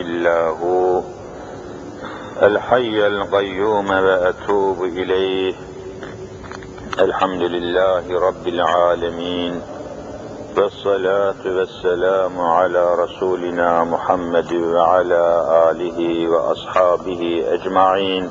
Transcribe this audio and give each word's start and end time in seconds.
إلا 0.00 0.48
هو. 0.48 1.02
الحي 2.42 3.06
القيوم 3.06 3.90
وأتوب 3.90 4.84
إليه. 4.84 5.54
الحمد 6.98 7.42
لله 7.42 8.20
رب 8.20 8.48
العالمين. 8.48 9.60
والصلاة 10.56 11.42
والسلام 11.46 12.40
على 12.40 12.94
رسولنا 12.94 13.84
محمد 13.84 14.52
وعلى 14.52 15.24
آله 15.70 16.28
وأصحابه 16.28 17.44
أجمعين. 17.48 18.30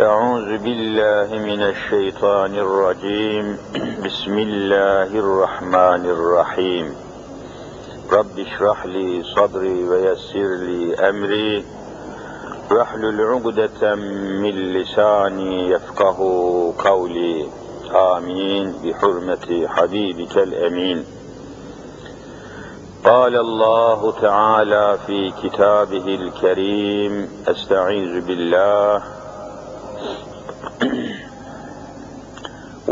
أعوذ 0.00 0.58
بالله 0.58 1.28
من 1.38 1.62
الشيطان 1.62 2.54
الرجيم. 2.54 3.58
بسم 4.04 4.38
الله 4.38 5.10
الرحمن 5.18 6.02
الرحيم. 6.06 7.11
رب 8.12 8.38
اشرح 8.38 8.86
لي 8.86 9.22
صدري 9.36 9.88
ويسر 9.88 10.56
لي 10.56 10.94
أمري. 10.94 11.64
واحلل 12.70 13.20
عقدة 13.20 13.94
من 14.42 14.50
لساني 14.50 15.68
يفقه 15.68 16.18
قولي. 16.78 17.48
آمين. 17.94 18.74
بحرمة 18.84 19.66
حبيبك 19.68 20.38
الأمين. 20.38 21.04
قال 23.04 23.36
الله 23.36 24.12
تعالى 24.20 24.98
في 25.06 25.32
كتابه 25.42 26.14
الكريم 26.14 27.28
أستعيذ 27.48 28.26
بالله. 28.26 29.02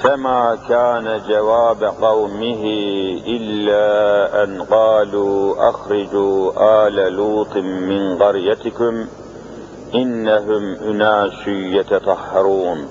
فما 0.00 0.58
كان 0.68 1.20
جواب 1.28 1.84
قومه 1.84 2.64
إلا 3.26 4.44
أن 4.44 4.62
قالوا 4.62 5.68
أخرجوا 5.68 6.52
آل 6.86 7.12
لوط 7.12 7.56
من 7.56 8.22
قريتكم 8.22 9.06
إنهم 9.94 10.74
أناس 10.74 11.48
يتطهرون. 11.48 12.88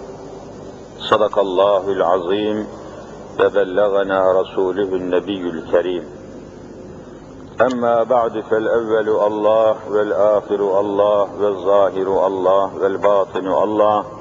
صدق 0.99 1.39
الله 1.39 1.91
العظيم. 1.91 2.67
وبلغنا 3.39 4.41
رسوله 4.41 4.95
النبي 4.95 5.41
الكريم. 5.41 6.03
أما 7.61 8.03
بعد 8.03 8.39
فالأول 8.39 9.09
الله 9.09 9.75
والآخر 9.89 10.79
الله 10.79 11.27
والظاهر 11.41 12.27
الله 12.27 12.75
والباطن 12.75 13.47
الله. 13.47 14.20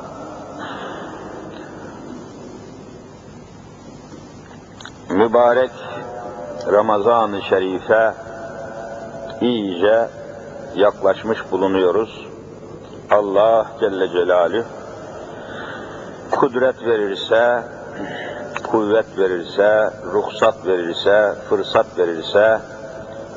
mübarek 5.11 5.71
Ramazan-ı 6.71 7.41
Şerif'e 7.41 8.13
iyice 9.41 10.07
yaklaşmış 10.75 11.51
bulunuyoruz. 11.51 12.27
Allah 13.11 13.67
Celle 13.79 14.09
Celaluhu 14.09 14.63
kudret 16.31 16.85
verirse, 16.85 17.63
kuvvet 18.71 19.17
verirse, 19.17 19.89
ruhsat 20.13 20.65
verirse, 20.65 21.35
fırsat 21.49 21.97
verirse 21.97 22.59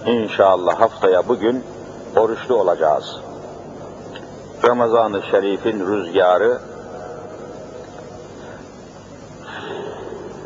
inşallah 0.07 0.81
haftaya 0.81 1.29
bugün 1.29 1.65
oruçlu 2.17 2.57
olacağız. 2.57 3.21
Ramazan-ı 4.69 5.23
Şerif'in 5.31 5.87
rüzgarı 5.87 6.59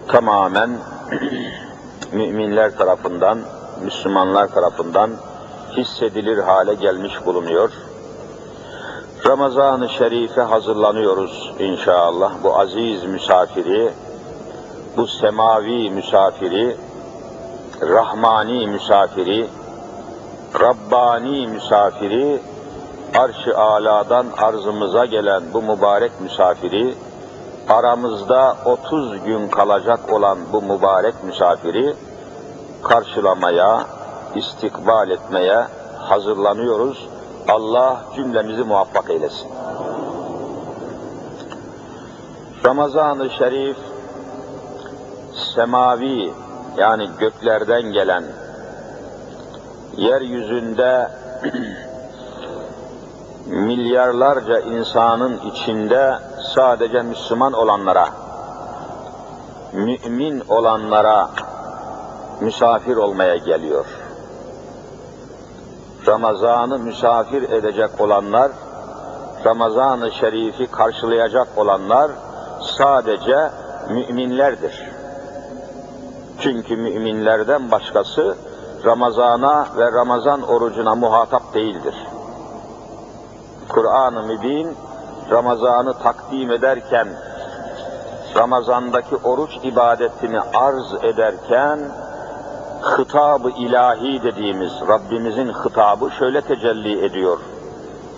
tamamen 0.08 0.70
müminler 2.12 2.76
tarafından, 2.76 3.38
Müslümanlar 3.84 4.48
tarafından 4.48 5.10
hissedilir 5.76 6.38
hale 6.38 6.74
gelmiş 6.74 7.12
bulunuyor. 7.26 7.70
Ramazan-ı 9.26 9.88
Şerif'e 9.88 10.42
hazırlanıyoruz 10.42 11.52
inşallah. 11.58 12.32
Bu 12.44 12.58
aziz 12.58 13.04
misafiri, 13.04 13.90
bu 14.96 15.06
semavi 15.06 15.90
misafiri, 15.90 16.76
rahmani 17.82 18.66
misafiri, 18.66 19.46
Rabbani 20.60 21.46
misafiri, 21.46 22.40
arş-ı 23.14 23.58
aladan 23.58 24.26
arzımıza 24.36 25.04
gelen 25.04 25.42
bu 25.52 25.62
mübarek 25.62 26.20
misafiri, 26.20 26.94
aramızda 27.68 28.56
30 28.64 29.24
gün 29.24 29.48
kalacak 29.48 30.12
olan 30.12 30.38
bu 30.52 30.62
mübarek 30.62 31.24
misafiri 31.24 31.94
karşılamaya, 32.82 33.86
istikbal 34.34 35.10
etmeye 35.10 35.66
hazırlanıyoruz. 35.98 37.08
Allah 37.48 38.02
cümlemizi 38.16 38.64
muvaffak 38.64 39.10
eylesin. 39.10 39.48
Ramazan-ı 42.64 43.30
Şerif 43.30 43.76
semavi 45.54 46.32
yani 46.76 47.08
göklerden 47.18 47.82
gelen 47.82 48.24
yeryüzünde 49.96 51.10
milyarlarca 53.46 54.60
insanın 54.60 55.38
içinde 55.38 56.18
sadece 56.58 57.02
Müslüman 57.02 57.52
olanlara, 57.52 58.08
mümin 59.72 60.42
olanlara 60.48 61.30
misafir 62.40 62.96
olmaya 62.96 63.36
geliyor. 63.36 63.86
Ramazan'ı 66.06 66.78
misafir 66.78 67.42
edecek 67.42 68.00
olanlar, 68.00 68.52
Ramazan-ı 69.44 70.10
Şerif'i 70.12 70.66
karşılayacak 70.66 71.48
olanlar 71.56 72.10
sadece 72.78 73.50
müminlerdir. 73.90 74.90
Çünkü 76.40 76.76
müminlerden 76.76 77.70
başkası 77.70 78.36
Ramazan'a 78.84 79.66
ve 79.76 79.92
Ramazan 79.92 80.42
orucuna 80.42 80.94
muhatap 80.94 81.54
değildir. 81.54 81.94
Kur'an-ı 83.68 84.22
Mübin 84.22 84.76
Ramazan'ı 85.30 85.98
takdim 85.98 86.52
ederken, 86.52 87.08
Ramazan'daki 88.36 89.16
oruç 89.16 89.50
ibadetini 89.62 90.40
arz 90.40 91.04
ederken, 91.04 91.78
hıtab-ı 92.82 93.50
ilahi 93.50 94.22
dediğimiz 94.22 94.72
Rabbimizin 94.88 95.48
hitabı 95.48 96.10
şöyle 96.10 96.40
tecelli 96.40 97.04
ediyor. 97.04 97.38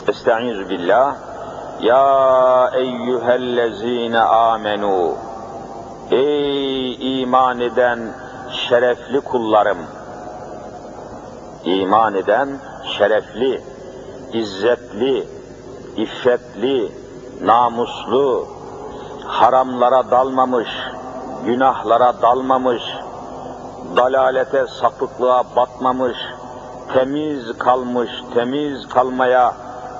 Estaizu 0.08 0.68
billah. 0.68 1.16
Ya 1.80 2.70
eyyühellezine 2.74 4.20
amenu. 4.20 5.14
Ey 6.10 7.22
iman 7.22 7.60
eden 7.60 7.98
şerefli 8.50 9.20
kullarım. 9.20 9.78
İman 11.64 12.14
eden 12.14 12.48
şerefli, 12.98 13.62
izzetli, 14.32 15.26
iffetli, 15.96 16.99
namuslu, 17.42 18.48
haramlara 19.26 20.10
dalmamış, 20.10 20.68
günahlara 21.44 22.22
dalmamış, 22.22 22.82
dalalete, 23.96 24.66
sapıklığa 24.66 25.44
batmamış, 25.56 26.16
temiz 26.92 27.58
kalmış, 27.58 28.10
temiz 28.34 28.88
kalmaya 28.88 29.54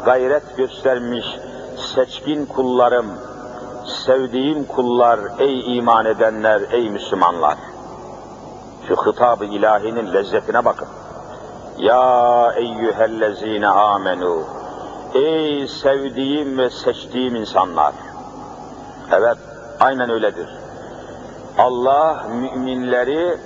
gayret 0.04 0.56
göstermiş 0.56 1.24
seçkin 1.94 2.46
kullarım, 2.46 3.06
sevdiğim 4.06 4.64
kullar, 4.64 5.20
ey 5.38 5.76
iman 5.76 6.06
edenler, 6.06 6.62
ey 6.70 6.90
Müslümanlar. 6.90 7.56
Şu 8.88 8.96
hitab-ı 8.96 9.44
ilahinin 9.44 10.12
lezzetine 10.12 10.64
bakın. 10.64 10.88
Ya 11.78 12.52
eyyühellezine 12.56 13.68
amenu. 13.68 14.59
Ey 15.14 15.68
sevdiğim 15.68 16.58
ve 16.58 16.70
seçtiğim 16.70 17.36
insanlar. 17.36 17.94
Evet, 19.12 19.38
aynen 19.80 20.10
öyledir. 20.10 20.48
Allah 21.58 22.26
müminleri, 22.34 23.38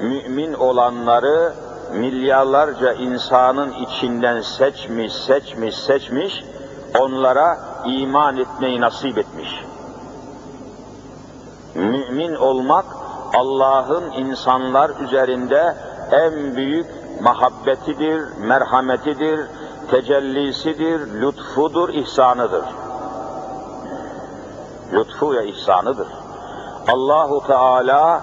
mümin 0.00 0.52
olanları 0.52 1.52
milyarlarca 1.92 2.92
insanın 2.92 3.72
içinden 3.72 4.40
seçmiş, 4.40 5.12
seçmiş, 5.12 5.74
seçmiş, 5.74 6.44
onlara 6.98 7.58
iman 7.86 8.36
etmeyi 8.36 8.80
nasip 8.80 9.18
etmiş. 9.18 9.64
Mümin 11.74 12.34
olmak 12.34 12.84
Allah'ın 13.34 14.12
insanlar 14.12 14.90
üzerinde 15.00 15.76
en 16.12 16.56
büyük 16.56 16.86
mahabbetidir, 17.20 18.22
merhametidir, 18.38 19.40
tecellisidir, 19.90 21.20
lütfudur, 21.20 21.88
ihsanıdır. 21.88 22.64
Lütfu 24.92 25.32
ve 25.32 25.48
ihsanıdır. 25.48 26.08
Allahu 26.92 27.46
Teala 27.46 28.20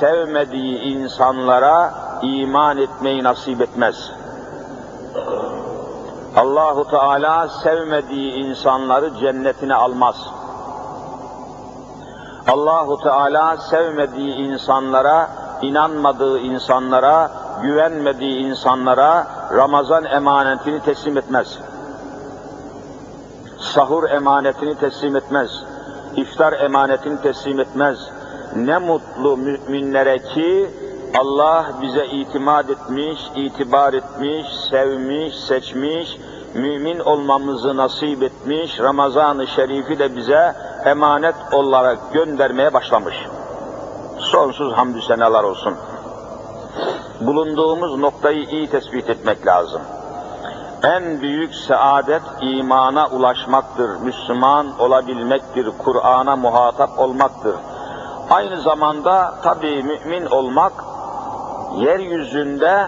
sevmediği 0.00 0.78
insanlara 0.78 1.94
iman 2.22 2.78
etmeyi 2.78 3.24
nasip 3.24 3.60
etmez. 3.60 4.10
Allahu 6.36 6.90
Teala 6.90 7.48
sevmediği 7.48 8.32
insanları 8.32 9.14
cennetine 9.14 9.74
almaz. 9.74 10.16
Allahu 12.52 12.98
Teala 13.02 13.56
sevmediği 13.56 14.34
insanlara, 14.34 15.28
inanmadığı 15.62 16.38
insanlara, 16.38 17.30
güvenmediği 17.62 18.38
insanlara 18.38 19.26
Ramazan 19.52 20.04
emanetini 20.04 20.80
teslim 20.80 21.18
etmez. 21.18 21.58
Sahur 23.58 24.10
emanetini 24.10 24.78
teslim 24.78 25.16
etmez. 25.16 25.50
İftar 26.16 26.52
emanetini 26.52 27.20
teslim 27.20 27.60
etmez. 27.60 27.98
Ne 28.56 28.78
mutlu 28.78 29.36
müminlere 29.36 30.18
ki 30.18 30.70
Allah 31.18 31.66
bize 31.82 32.06
itimat 32.06 32.70
etmiş, 32.70 33.20
itibar 33.34 33.92
etmiş, 33.92 34.46
sevmiş, 34.70 35.34
seçmiş, 35.34 36.16
mümin 36.54 36.98
olmamızı 36.98 37.76
nasip 37.76 38.22
etmiş, 38.22 38.80
Ramazan-ı 38.80 39.46
Şerif'i 39.46 39.98
de 39.98 40.16
bize 40.16 40.54
emanet 40.84 41.34
olarak 41.52 41.98
göndermeye 42.12 42.72
başlamış. 42.72 43.16
Sonsuz 44.18 44.72
hamdü 44.72 45.02
senalar 45.02 45.44
olsun. 45.44 45.74
Bulunduğumuz 47.20 47.98
noktayı 47.98 48.44
iyi 48.44 48.70
tespit 48.70 49.10
etmek 49.10 49.46
lazım. 49.46 49.82
En 50.82 51.20
büyük 51.20 51.54
saadet 51.54 52.22
imana 52.40 53.06
ulaşmaktır, 53.06 53.90
Müslüman 54.00 54.80
olabilmektir, 54.80 55.70
Kur'an'a 55.78 56.36
muhatap 56.36 56.98
olmaktır. 56.98 57.54
Aynı 58.30 58.60
zamanda 58.60 59.34
tabi 59.42 59.82
mümin 59.82 60.26
olmak, 60.26 60.72
yeryüzünde 61.76 62.86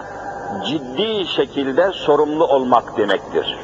ciddi 0.65 1.25
şekilde 1.25 1.91
sorumlu 1.91 2.47
olmak 2.47 2.97
demektir. 2.97 3.57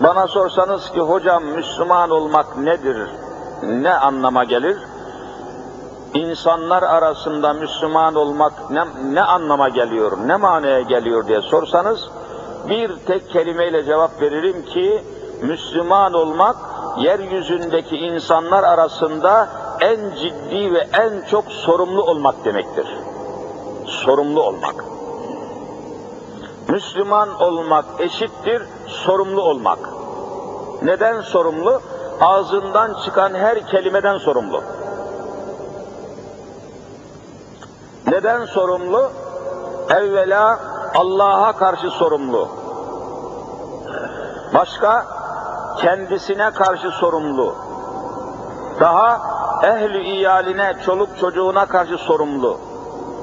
Bana 0.00 0.26
sorsanız 0.26 0.90
ki 0.90 1.00
hocam 1.00 1.44
Müslüman 1.44 2.10
olmak 2.10 2.56
nedir, 2.56 3.10
ne 3.62 3.94
anlama 3.94 4.44
gelir? 4.44 4.78
İnsanlar 6.14 6.82
arasında 6.82 7.52
Müslüman 7.52 8.14
olmak 8.14 8.70
ne, 8.70 8.84
ne 9.12 9.22
anlama 9.22 9.68
geliyor, 9.68 10.12
ne 10.26 10.36
manaya 10.36 10.80
geliyor 10.80 11.26
diye 11.26 11.40
sorsanız, 11.40 12.08
bir 12.68 12.96
tek 13.06 13.30
kelimeyle 13.30 13.84
cevap 13.84 14.20
veririm 14.20 14.64
ki, 14.64 15.04
Müslüman 15.42 16.12
olmak, 16.12 16.56
yeryüzündeki 16.98 17.96
insanlar 17.96 18.64
arasında 18.64 19.48
en 19.80 19.98
ciddi 20.16 20.72
ve 20.72 20.88
en 20.92 21.28
çok 21.30 21.44
sorumlu 21.44 22.02
olmak 22.02 22.44
demektir. 22.44 22.86
Sorumlu 23.86 24.42
olmak. 24.42 24.84
Müslüman 26.68 27.42
olmak 27.42 27.84
eşittir 27.98 28.62
sorumlu 28.86 29.42
olmak. 29.42 29.78
Neden 30.82 31.20
sorumlu? 31.20 31.80
Ağzından 32.20 32.94
çıkan 33.04 33.34
her 33.34 33.66
kelimeden 33.66 34.18
sorumlu. 34.18 34.62
Neden 38.10 38.44
sorumlu? 38.44 39.10
Evvela 39.90 40.58
Allah'a 40.94 41.52
karşı 41.52 41.90
sorumlu. 41.90 42.48
Başka 44.54 45.06
kendisine 45.78 46.50
karşı 46.50 46.90
sorumlu. 46.90 47.54
Daha 48.80 49.20
ehli 49.62 50.02
iyaline, 50.02 50.74
çoluk 50.86 51.18
çocuğuna 51.20 51.66
karşı 51.66 51.98
sorumlu. 51.98 52.58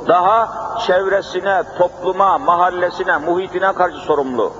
Daha 0.07 0.49
çevresine, 0.87 1.63
topluma, 1.77 2.37
mahallesine, 2.37 3.17
muhitine 3.17 3.73
karşı 3.73 3.97
sorumlu. 3.97 4.53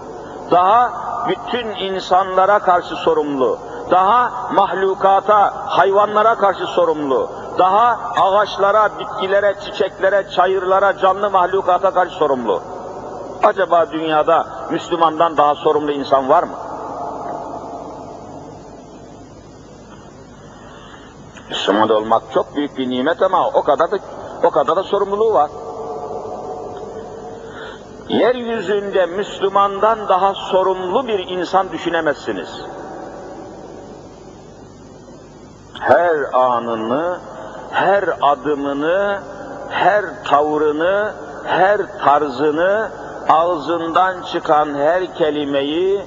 Daha 0.52 0.92
bütün 1.28 1.68
insanlara 1.68 2.60
karşı 2.60 2.96
sorumlu. 2.96 3.60
Daha 3.92 4.32
mahlukata, 4.54 5.54
hayvanlara 5.68 6.36
karşı 6.36 6.66
sorumlu. 6.66 7.30
Daha 7.58 8.00
ağaçlara, 8.22 8.90
bitkilere, 9.00 9.56
çiçeklere, 9.66 10.30
çayırlara, 10.30 10.98
canlı 10.98 11.30
mahlukata 11.30 11.94
karşı 11.94 12.16
sorumlu. 12.16 12.62
Acaba 13.44 13.92
dünyada 13.92 14.48
Müslümandan 14.72 15.38
daha 15.38 15.56
sorumlu 15.56 15.92
insan 15.92 16.30
var 16.30 16.44
mı? 16.44 16.54
Müslüman 21.50 21.90
olmak 21.90 22.24
çok 22.34 22.56
büyük 22.56 22.78
bir 22.78 22.90
nimet 22.90 23.22
ama 23.22 23.48
o 23.48 23.64
kadar 23.64 23.92
da 23.92 23.98
o 24.44 24.50
kadar 24.50 24.76
da 24.76 24.84
sorumluluğu 24.84 25.34
var. 25.34 25.52
Yeryüzünde 28.10 29.06
Müslümandan 29.06 30.08
daha 30.10 30.34
sorumlu 30.34 31.08
bir 31.08 31.20
insan 31.20 31.72
düşünemezsiniz. 31.72 32.50
Her 35.80 36.16
anını, 36.34 37.20
her 37.72 38.04
adımını, 38.22 39.20
her 39.70 40.06
tavrını, 40.24 41.12
her 41.44 41.78
tarzını, 42.06 42.90
ağzından 43.30 44.22
çıkan 44.22 44.76
her 44.76 45.16
kelimeyi, 45.16 46.06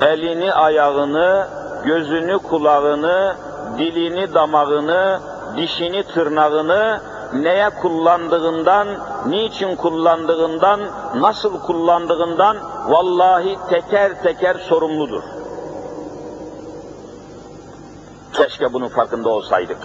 elini, 0.00 0.52
ayağını, 0.52 1.46
gözünü, 1.84 2.38
kulağını, 2.38 3.36
dilini, 3.78 4.34
damağını, 4.34 5.20
dişini, 5.56 6.02
tırnağını 6.02 7.00
neye 7.32 7.70
kullandığından, 7.70 8.88
niçin 9.26 9.76
kullandığından, 9.76 10.80
nasıl 11.14 11.60
kullandığından 11.60 12.56
vallahi 12.88 13.58
teker 13.68 14.22
teker 14.22 14.54
sorumludur. 14.54 15.22
Keşke 18.32 18.72
bunun 18.72 18.88
farkında 18.88 19.28
olsaydık. 19.28 19.78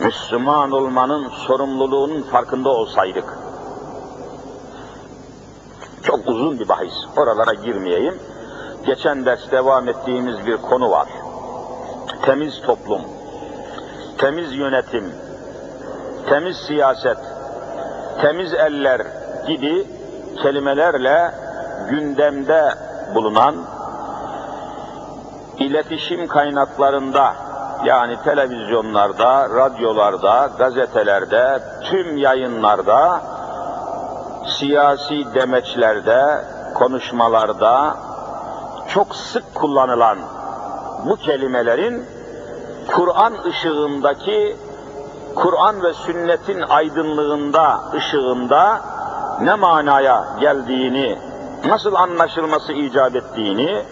Müslüman 0.00 0.70
olmanın 0.70 1.28
sorumluluğunun 1.28 2.22
farkında 2.22 2.68
olsaydık. 2.68 3.38
Çok 6.02 6.28
uzun 6.28 6.58
bir 6.60 6.68
bahis. 6.68 6.94
Oralara 7.16 7.54
girmeyeyim. 7.54 8.14
Geçen 8.86 9.26
ders 9.26 9.50
devam 9.50 9.88
ettiğimiz 9.88 10.46
bir 10.46 10.56
konu 10.56 10.90
var. 10.90 11.08
Temiz 12.22 12.60
toplum, 12.62 13.00
temiz 14.18 14.52
yönetim, 14.52 15.12
temiz 16.28 16.56
siyaset, 16.56 17.18
temiz 18.20 18.54
eller 18.54 19.06
gibi 19.46 19.86
kelimelerle 20.42 21.34
gündemde 21.90 22.74
bulunan 23.14 23.54
iletişim 25.58 26.26
kaynaklarında 26.26 27.47
yani 27.84 28.16
televizyonlarda, 28.24 29.50
radyolarda, 29.50 30.50
gazetelerde, 30.58 31.62
tüm 31.84 32.16
yayınlarda, 32.16 33.20
siyasi 34.46 35.34
demeçlerde, 35.34 36.44
konuşmalarda 36.74 37.96
çok 38.88 39.16
sık 39.16 39.54
kullanılan 39.54 40.18
bu 41.06 41.16
kelimelerin 41.16 42.04
Kur'an 42.94 43.32
ışığındaki, 43.44 44.56
Kur'an 45.34 45.82
ve 45.82 45.92
sünnetin 45.92 46.60
aydınlığında, 46.60 47.80
ışığında 47.94 48.80
ne 49.40 49.54
manaya 49.54 50.24
geldiğini, 50.40 51.18
nasıl 51.66 51.94
anlaşılması 51.94 52.72
icap 52.72 53.16
ettiğini 53.16 53.82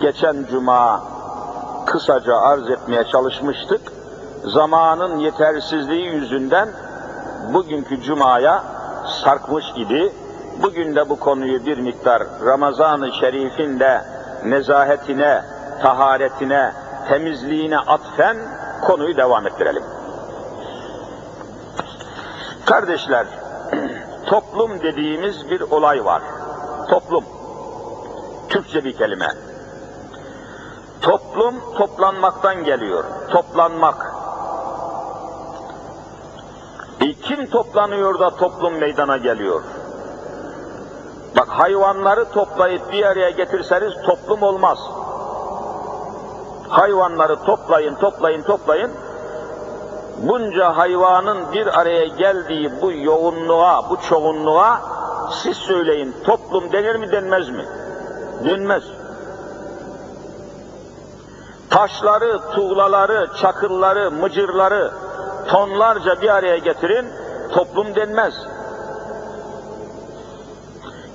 geçen 0.00 0.46
cuma 0.50 1.11
kısaca 1.86 2.36
arz 2.36 2.70
etmeye 2.70 3.04
çalışmıştık. 3.04 3.80
Zamanın 4.44 5.18
yetersizliği 5.18 6.06
yüzünden 6.06 6.68
bugünkü 7.52 8.02
cumaya 8.02 8.64
sarkmış 9.24 9.64
idi. 9.76 10.12
Bugün 10.62 10.96
de 10.96 11.08
bu 11.08 11.18
konuyu 11.20 11.66
bir 11.66 11.78
miktar 11.78 12.22
Ramazan-ı 12.44 13.12
Şerif'in 13.12 13.80
de 13.80 14.02
nezahetine, 14.44 15.42
taharetine, 15.82 16.72
temizliğine 17.08 17.78
atfen 17.78 18.36
konuyu 18.86 19.16
devam 19.16 19.46
ettirelim. 19.46 19.82
Kardeşler, 22.66 23.26
toplum 24.26 24.80
dediğimiz 24.80 25.50
bir 25.50 25.60
olay 25.60 26.04
var. 26.04 26.22
Toplum, 26.88 27.24
Türkçe 28.48 28.84
bir 28.84 28.96
kelime. 28.96 29.28
Toplum 31.02 31.54
toplanmaktan 31.78 32.64
geliyor. 32.64 33.04
Toplanmak. 33.30 34.14
E 37.00 37.12
kim 37.12 37.46
toplanıyor 37.46 38.18
da 38.18 38.36
toplum 38.36 38.74
meydana 38.74 39.16
geliyor? 39.16 39.62
Bak 41.38 41.48
hayvanları 41.48 42.32
toplayıp 42.32 42.92
bir 42.92 43.04
araya 43.04 43.30
getirseniz 43.30 43.92
toplum 44.06 44.42
olmaz. 44.42 44.78
Hayvanları 46.68 47.44
toplayın, 47.44 47.94
toplayın, 47.94 48.42
toplayın. 48.42 48.90
Bunca 50.16 50.76
hayvanın 50.76 51.52
bir 51.52 51.80
araya 51.80 52.06
geldiği 52.06 52.82
bu 52.82 52.92
yoğunluğa, 52.92 53.90
bu 53.90 53.96
çoğunluğa 54.08 54.80
siz 55.30 55.56
söyleyin 55.56 56.16
toplum 56.24 56.72
denir 56.72 56.96
mi 56.96 57.12
denmez 57.12 57.48
mi? 57.48 57.64
Denmez. 58.44 59.01
Taşları, 61.82 62.40
tuğlaları, 62.54 63.28
çakılları, 63.40 64.10
mıcırları 64.10 64.92
tonlarca 65.48 66.20
bir 66.22 66.28
araya 66.28 66.58
getirin, 66.58 67.08
toplum 67.52 67.94
denmez. 67.94 68.34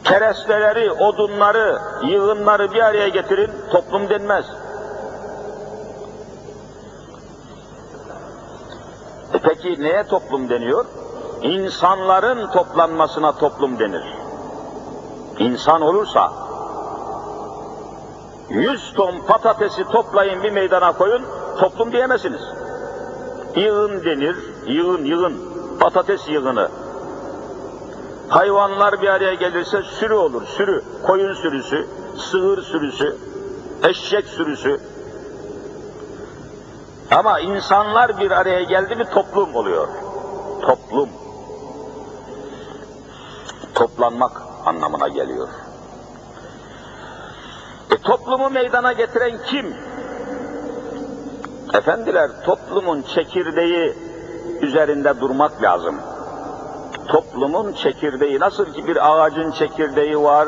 Keresteleri, 0.03 0.91
odunları, 0.91 1.79
yığınları 2.03 2.71
bir 2.73 2.79
araya 2.79 3.07
getirin, 3.07 3.51
toplum 3.71 4.09
denmez. 4.09 4.45
E 9.33 9.39
peki 9.43 9.83
neye 9.83 10.03
toplum 10.07 10.49
deniyor? 10.49 10.85
İnsanların 11.41 12.51
toplanmasına 12.51 13.31
toplum 13.31 13.79
denir. 13.79 14.03
İnsan 15.39 15.81
olursa, 15.81 16.31
yüz 18.49 18.93
ton 18.93 19.19
patatesi 19.27 19.83
toplayın 19.83 20.43
bir 20.43 20.51
meydana 20.51 20.91
koyun, 20.91 21.25
toplum 21.59 21.91
diyemezsiniz. 21.91 22.41
Yığın 23.55 24.03
denir, 24.05 24.35
yığın, 24.65 25.05
yığın, 25.05 25.33
patates 25.79 26.29
yığını. 26.29 26.69
Hayvanlar 28.29 29.01
bir 29.01 29.07
araya 29.07 29.33
gelirse 29.33 29.81
sürü 29.83 30.13
olur, 30.13 30.45
sürü. 30.45 30.83
Koyun 31.07 31.33
sürüsü, 31.33 31.87
sığır 32.17 32.61
sürüsü, 32.61 33.17
eşek 33.83 34.25
sürüsü. 34.25 34.79
Ama 37.11 37.39
insanlar 37.39 38.19
bir 38.19 38.31
araya 38.31 38.63
geldi 38.63 38.95
mi 38.95 39.05
toplum 39.05 39.55
oluyor. 39.55 39.87
Toplum. 40.61 41.09
Toplanmak 43.75 44.41
anlamına 44.65 45.07
geliyor. 45.07 45.47
Toplumu 48.07 48.49
meydana 48.49 48.93
getiren 48.93 49.37
kim? 49.45 49.75
Efendiler 51.73 52.29
toplumun 52.45 53.01
çekirdeği 53.01 53.93
üzerinde 54.61 55.21
durmak 55.21 55.63
lazım. 55.63 55.95
Toplumun 57.07 57.73
çekirdeği 57.73 58.39
nasıl 58.39 58.73
ki 58.73 58.87
bir 58.87 59.11
ağacın 59.11 59.51
çekirdeği 59.51 60.23
var, 60.23 60.47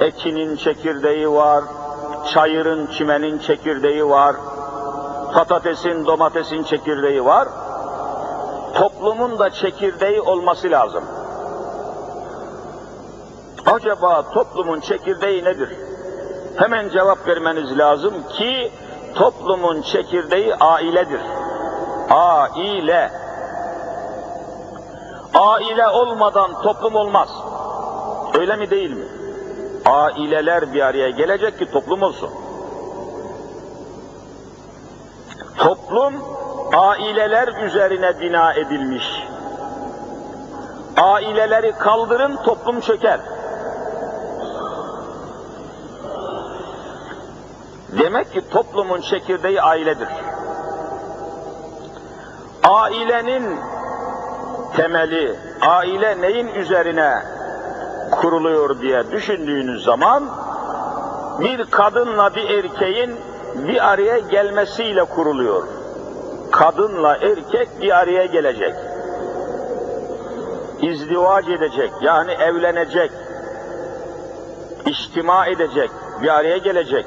ekinin 0.00 0.56
çekirdeği 0.56 1.30
var, 1.30 1.64
çayırın, 2.32 2.86
çimenin 2.86 3.38
çekirdeği 3.38 4.08
var, 4.08 4.36
patatesin, 5.34 6.06
domatesin 6.06 6.62
çekirdeği 6.62 7.24
var. 7.24 7.48
Toplumun 8.74 9.38
da 9.38 9.50
çekirdeği 9.50 10.20
olması 10.20 10.70
lazım. 10.70 11.04
Acaba 13.66 14.32
toplumun 14.32 14.80
çekirdeği 14.80 15.44
nedir? 15.44 15.68
Hemen 16.56 16.88
cevap 16.88 17.28
vermeniz 17.28 17.78
lazım 17.78 18.14
ki 18.28 18.72
toplumun 19.14 19.82
çekirdeği 19.82 20.54
ailedir. 20.54 21.20
Aile. 22.10 23.10
Aile 25.34 25.88
olmadan 25.88 26.62
toplum 26.62 26.94
olmaz. 26.94 27.28
Öyle 28.38 28.56
mi 28.56 28.70
değil 28.70 28.90
mi? 28.90 29.04
Aileler 29.86 30.74
bir 30.74 30.80
araya 30.80 31.10
gelecek 31.10 31.58
ki 31.58 31.70
toplum 31.70 32.02
olsun. 32.02 32.30
Toplum 35.58 36.14
aileler 36.76 37.48
üzerine 37.64 38.20
bina 38.20 38.52
edilmiş. 38.52 39.22
Aileleri 40.96 41.72
kaldırın 41.72 42.36
toplum 42.36 42.80
çöker. 42.80 43.20
Demek 48.00 48.32
ki 48.32 48.50
toplumun 48.50 49.00
çekirdeği 49.00 49.62
ailedir. 49.62 50.08
Ailenin 52.64 53.58
temeli, 54.76 55.36
aile 55.60 56.20
neyin 56.20 56.48
üzerine 56.48 57.22
kuruluyor 58.10 58.80
diye 58.80 59.10
düşündüğünüz 59.10 59.84
zaman 59.84 60.24
bir 61.40 61.64
kadınla 61.64 62.34
bir 62.34 62.50
erkeğin 62.50 63.16
bir 63.54 63.90
araya 63.92 64.18
gelmesiyle 64.18 65.04
kuruluyor. 65.04 65.62
Kadınla 66.50 67.16
erkek 67.16 67.68
bir 67.80 67.98
araya 67.98 68.26
gelecek. 68.26 68.74
İzdivac 70.82 71.48
edecek, 71.48 71.90
yani 72.00 72.32
evlenecek, 72.32 73.10
içtima 74.86 75.46
edecek, 75.46 75.90
bir 76.22 76.28
araya 76.28 76.56
gelecek. 76.58 77.06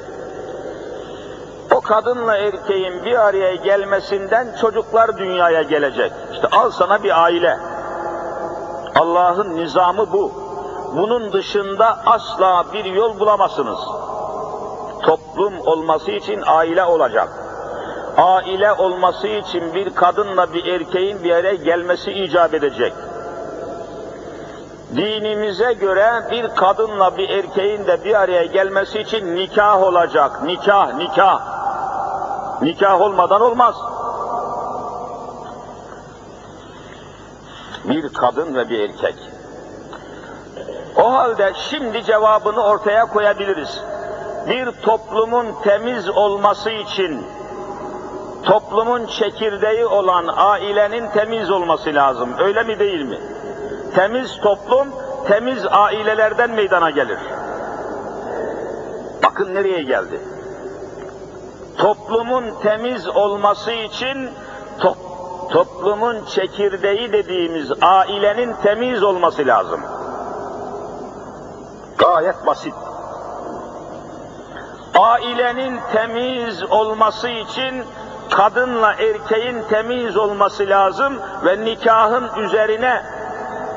Kadınla 1.84 2.38
erkeğin 2.38 3.06
bir 3.06 3.25
araya 3.28 3.56
gelmesinden 3.56 4.48
çocuklar 4.62 5.18
dünyaya 5.18 5.62
gelecek. 5.62 6.12
İşte 6.34 6.48
al 6.48 6.72
sana 6.72 7.04
bir 7.04 7.24
aile. 7.24 7.58
Allah'ın 8.96 9.56
nizamı 9.56 10.12
bu. 10.12 10.32
Bunun 10.96 11.34
dışında 11.34 11.98
asla 12.06 12.66
bir 12.74 12.86
yol 12.86 13.20
bulamazsınız. 13.20 13.80
Toplum 15.02 15.60
olması 15.68 16.12
için 16.12 16.44
aile 16.46 16.84
olacak. 16.84 17.30
Aile 18.18 18.74
olması 18.74 19.28
için 19.28 19.74
bir 19.74 19.96
kadınla 19.96 20.54
bir 20.54 20.66
erkeğin 20.66 21.24
bir 21.24 21.32
araya 21.32 21.56
gelmesi 21.56 22.12
icap 22.12 22.54
edecek. 22.54 22.94
Dinimize 24.96 25.74
göre 25.74 26.12
bir 26.32 26.48
kadınla 26.56 27.18
bir 27.18 27.30
erkeğin 27.30 27.88
de 27.88 28.04
bir 28.04 28.22
araya 28.22 28.46
gelmesi 28.46 29.00
için 29.00 29.36
nikah 29.36 29.84
olacak. 29.84 30.44
Nikah, 30.44 30.94
nikah. 30.94 31.53
Nikah 32.63 33.01
olmadan 33.01 33.41
olmaz. 33.41 33.75
Bir 37.84 38.13
kadın 38.13 38.55
ve 38.55 38.70
bir 38.70 38.79
erkek. 38.79 39.15
O 40.96 41.13
halde 41.13 41.53
şimdi 41.55 42.03
cevabını 42.03 42.63
ortaya 42.63 43.05
koyabiliriz. 43.05 43.82
Bir 44.50 44.72
toplumun 44.72 45.46
temiz 45.63 46.10
olması 46.10 46.70
için 46.70 47.25
toplumun 48.43 49.05
çekirdeği 49.05 49.86
olan 49.86 50.25
ailenin 50.36 51.10
temiz 51.10 51.51
olması 51.51 51.93
lazım. 51.93 52.29
Öyle 52.39 52.63
mi 52.63 52.79
değil 52.79 53.01
mi? 53.01 53.20
Temiz 53.96 54.41
toplum, 54.41 54.88
temiz 55.27 55.65
ailelerden 55.72 56.51
meydana 56.51 56.89
gelir. 56.89 57.20
Bakın 59.24 59.55
nereye 59.55 59.84
geldi. 59.84 60.33
Toplumun 61.77 62.44
temiz 62.63 63.08
olması 63.08 63.72
için 63.72 64.30
to 64.80 64.96
toplumun 65.51 66.25
çekirdeği 66.25 67.13
dediğimiz 67.13 67.72
ailenin 67.82 68.56
temiz 68.63 69.03
olması 69.03 69.48
lazım. 69.48 69.82
Gayet 71.98 72.46
basit. 72.46 72.74
Ailenin 75.00 75.80
temiz 75.94 76.63
olması 76.63 77.30
için 77.30 77.84
kadınla 78.32 78.94
erkeğin 78.94 79.63
temiz 79.70 80.18
olması 80.18 80.70
lazım 80.70 81.13
ve 81.46 81.65
nikahın 81.65 82.44
üzerine 82.44 83.03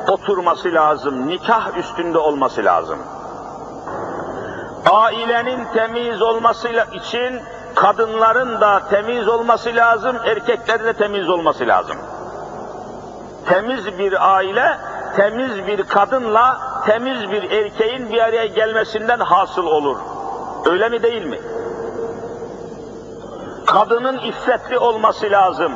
oturması 0.09 0.75
lazım. 0.75 1.29
Nikah 1.29 1.77
üstünde 1.77 2.19
olması 2.19 2.65
lazım. 2.65 2.99
Ailenin 4.91 5.65
temiz 5.75 6.23
olmasıyla 6.23 6.85
için 6.85 7.41
kadınların 7.77 8.61
da 8.61 8.83
temiz 8.91 9.29
olması 9.29 9.77
lazım, 9.77 10.17
erkeklerin 10.25 10.85
de 10.85 10.93
temiz 10.93 11.29
olması 11.29 11.67
lazım. 11.67 11.97
Temiz 13.49 13.99
bir 13.99 14.35
aile, 14.35 14.79
temiz 15.17 15.67
bir 15.67 15.83
kadınla 15.83 16.61
temiz 16.87 17.31
bir 17.31 17.51
erkeğin 17.51 18.11
bir 18.11 18.19
araya 18.19 18.47
gelmesinden 18.47 19.19
hasıl 19.19 19.67
olur. 19.67 19.97
Öyle 20.67 20.89
mi 20.89 21.03
değil 21.03 21.25
mi? 21.25 21.41
Kadının 23.67 24.19
iffetli 24.19 24.79
olması 24.79 25.31
lazım. 25.31 25.73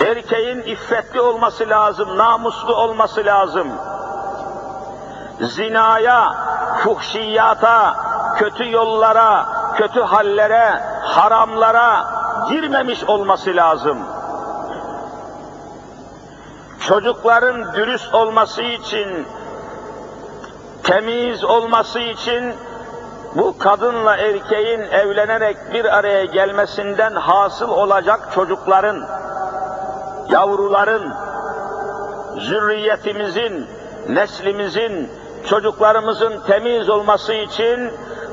Erkeğin 0.00 0.62
iffetli 0.62 1.20
olması 1.20 1.68
lazım, 1.68 2.18
namuslu 2.18 2.74
olması 2.74 3.24
lazım. 3.24 3.68
Zinaya, 5.40 6.34
fuhşiyata, 6.84 7.94
kötü 8.36 8.70
yollara, 8.70 9.59
kötü 9.76 10.00
hallere, 10.00 10.80
haramlara 11.02 12.06
girmemiş 12.48 13.04
olması 13.04 13.56
lazım. 13.56 13.98
Çocukların 16.88 17.74
dürüst 17.74 18.14
olması 18.14 18.62
için, 18.62 19.26
temiz 20.82 21.44
olması 21.44 22.00
için 22.00 22.54
bu 23.34 23.58
kadınla 23.58 24.16
erkeğin 24.16 24.80
evlenerek 24.80 25.56
bir 25.74 25.84
araya 25.98 26.24
gelmesinden 26.24 27.14
hasıl 27.14 27.68
olacak 27.68 28.28
çocukların, 28.34 29.06
yavruların, 30.30 31.12
zürriyetimizin, 32.38 33.66
neslimizin, 34.08 35.10
çocuklarımızın 35.48 36.40
temiz 36.46 36.90
olması 36.90 37.34
için 37.34 37.90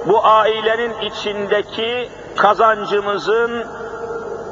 bu 0.08 0.26
ailenin 0.26 1.00
içindeki 1.00 2.10
kazancımızın 2.36 3.66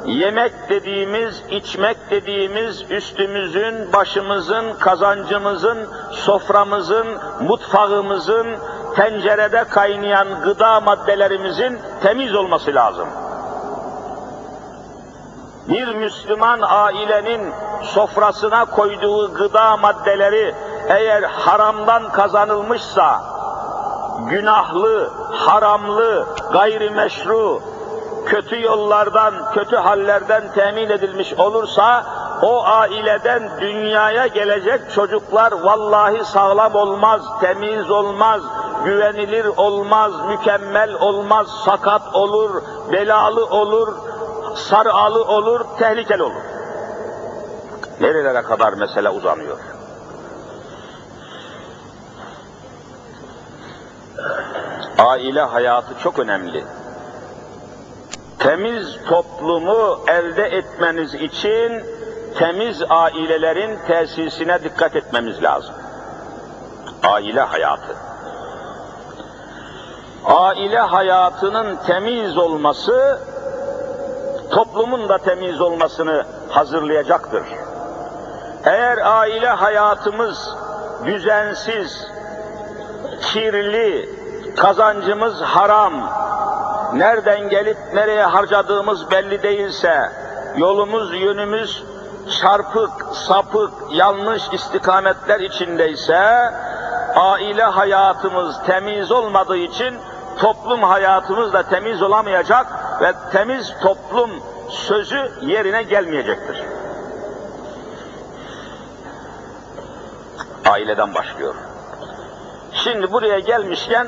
yemek 0.05 0.69
dediğimiz, 0.69 1.43
içmek 1.49 1.97
dediğimiz 2.09 2.91
üstümüzün, 2.91 3.93
başımızın, 3.93 4.73
kazancımızın, 4.79 5.77
soframızın, 6.11 7.07
mutfağımızın, 7.41 8.47
tencerede 8.95 9.63
kaynayan 9.63 10.27
gıda 10.43 10.79
maddelerimizin 10.79 11.79
temiz 12.03 12.35
olması 12.35 12.75
lazım. 12.75 13.07
Bir 15.69 15.95
Müslüman 15.95 16.59
ailenin 16.61 17.53
sofrasına 17.83 18.65
koyduğu 18.65 19.33
gıda 19.33 19.77
maddeleri 19.77 20.55
eğer 20.89 21.23
haramdan 21.23 22.11
kazanılmışsa, 22.11 23.34
günahlı, 24.29 25.11
haramlı, 25.33 26.25
gayrimeşru, 26.51 27.61
kötü 28.25 28.61
yollardan, 28.61 29.33
kötü 29.53 29.75
hallerden 29.75 30.43
temin 30.55 30.89
edilmiş 30.89 31.33
olursa, 31.33 32.05
o 32.41 32.63
aileden 32.65 33.49
dünyaya 33.61 34.27
gelecek 34.27 34.81
çocuklar 34.95 35.51
vallahi 35.51 36.25
sağlam 36.25 36.75
olmaz, 36.75 37.21
temiz 37.41 37.91
olmaz, 37.91 38.41
güvenilir 38.85 39.45
olmaz, 39.45 40.11
mükemmel 40.27 40.93
olmaz, 40.93 41.47
sakat 41.65 42.15
olur, 42.15 42.61
belalı 42.91 43.45
olur, 43.45 43.93
sarıalı 44.55 45.23
olur, 45.23 45.61
tehlikeli 45.79 46.23
olur. 46.23 46.43
Nerelere 48.01 48.41
kadar 48.41 48.73
mesele 48.73 49.09
uzanıyor? 49.09 49.74
Aile 54.97 55.41
hayatı 55.41 55.99
çok 56.03 56.19
önemli. 56.19 56.63
Temiz 58.39 58.97
toplumu 59.09 59.99
elde 60.07 60.43
etmeniz 60.43 61.13
için 61.13 61.83
temiz 62.37 62.83
ailelerin 62.89 63.79
tesisine 63.87 64.63
dikkat 64.63 64.95
etmemiz 64.95 65.43
lazım. 65.43 65.75
Aile 67.03 67.41
hayatı. 67.41 67.95
Aile 70.25 70.79
hayatının 70.79 71.75
temiz 71.75 72.37
olması 72.37 73.19
toplumun 74.51 75.09
da 75.09 75.17
temiz 75.17 75.61
olmasını 75.61 76.25
hazırlayacaktır. 76.49 77.43
Eğer 78.65 78.97
aile 78.97 79.47
hayatımız 79.49 80.55
düzensiz, 81.05 82.07
kirli, 83.21 84.09
kazancımız 84.55 85.41
haram, 85.41 85.93
nereden 86.93 87.49
gelip 87.49 87.77
nereye 87.93 88.23
harcadığımız 88.23 89.11
belli 89.11 89.43
değilse, 89.43 90.11
yolumuz, 90.57 91.21
yönümüz 91.21 91.83
çarpık, 92.41 92.91
sapık, 93.13 93.71
yanlış 93.91 94.43
istikametler 94.51 95.39
içindeyse, 95.39 96.51
aile 97.15 97.63
hayatımız 97.63 98.63
temiz 98.65 99.11
olmadığı 99.11 99.57
için 99.57 99.95
toplum 100.39 100.83
hayatımız 100.83 101.53
da 101.53 101.63
temiz 101.63 102.01
olamayacak 102.01 102.67
ve 103.01 103.13
temiz 103.31 103.73
toplum 103.81 104.31
sözü 104.69 105.31
yerine 105.41 105.83
gelmeyecektir. 105.83 106.63
Aileden 110.69 111.15
başlıyor. 111.15 111.55
Şimdi 112.83 113.11
buraya 113.11 113.39
gelmişken 113.39 114.07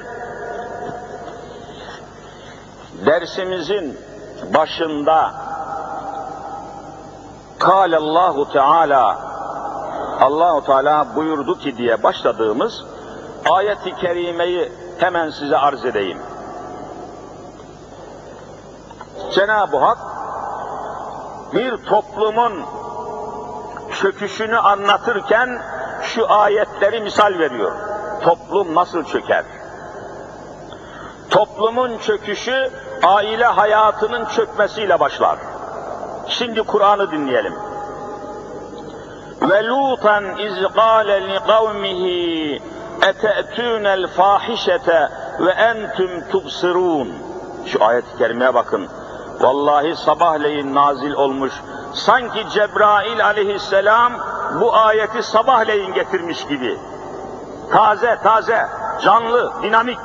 dersimizin 3.05 3.99
başında 4.53 5.31
Allahu 7.61 8.51
Teala 8.51 9.17
Allahu 10.21 10.65
Teala 10.65 11.15
buyurdu 11.15 11.59
ki 11.59 11.77
diye 11.77 12.03
başladığımız 12.03 12.85
ayeti 13.49 13.95
kerimeyi 13.95 14.71
hemen 14.97 15.29
size 15.29 15.57
arz 15.57 15.85
edeyim. 15.85 16.17
Cenab-ı 19.33 19.77
Hak 19.77 19.97
bir 21.53 21.77
toplumun 21.77 22.65
çöküşünü 24.01 24.57
anlatırken 24.57 25.61
şu 26.01 26.31
ayetleri 26.31 27.01
misal 27.01 27.39
veriyor. 27.39 27.71
Toplum 28.21 28.75
nasıl 28.75 29.03
çöker? 29.03 29.43
Toplumun 31.29 31.97
çöküşü 31.97 32.71
aile 33.03 33.45
hayatının 33.45 34.25
çökmesiyle 34.25 34.99
başlar. 34.99 35.37
Şimdi 36.27 36.61
Kur'an'ı 36.61 37.11
dinleyelim. 37.11 37.53
Ve 39.41 39.65
Lutan 39.65 40.37
iz 40.37 40.73
qâle 40.75 41.29
li 41.29 41.39
kavmihi 41.47 42.61
ete'tûnel 43.01 44.07
fâhişete 44.07 45.09
ve 45.39 45.51
entüm 45.51 46.29
tubsirûn. 46.31 47.07
Şu 47.65 47.83
ayet-i 47.83 48.17
kerimeye 48.17 48.53
bakın. 48.53 48.87
Vallahi 49.39 49.95
sabahleyin 49.95 50.75
nazil 50.75 51.13
olmuş. 51.13 51.53
Sanki 51.93 52.49
Cebrail 52.49 53.25
aleyhisselam 53.25 54.13
bu 54.61 54.75
ayeti 54.75 55.23
sabahleyin 55.23 55.93
getirmiş 55.93 56.47
gibi. 56.47 56.77
Taze, 57.71 58.17
taze, 58.23 58.67
canlı, 59.01 59.51
dinamik. 59.63 59.99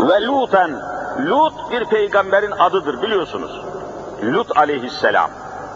Ve 0.00 0.22
Luten, 0.22 0.80
Lut 1.18 1.70
bir 1.70 1.84
peygamberin 1.84 2.50
adıdır 2.50 3.02
biliyorsunuz. 3.02 3.64
Lut 4.22 4.58
aleyhisselam. 4.58 5.30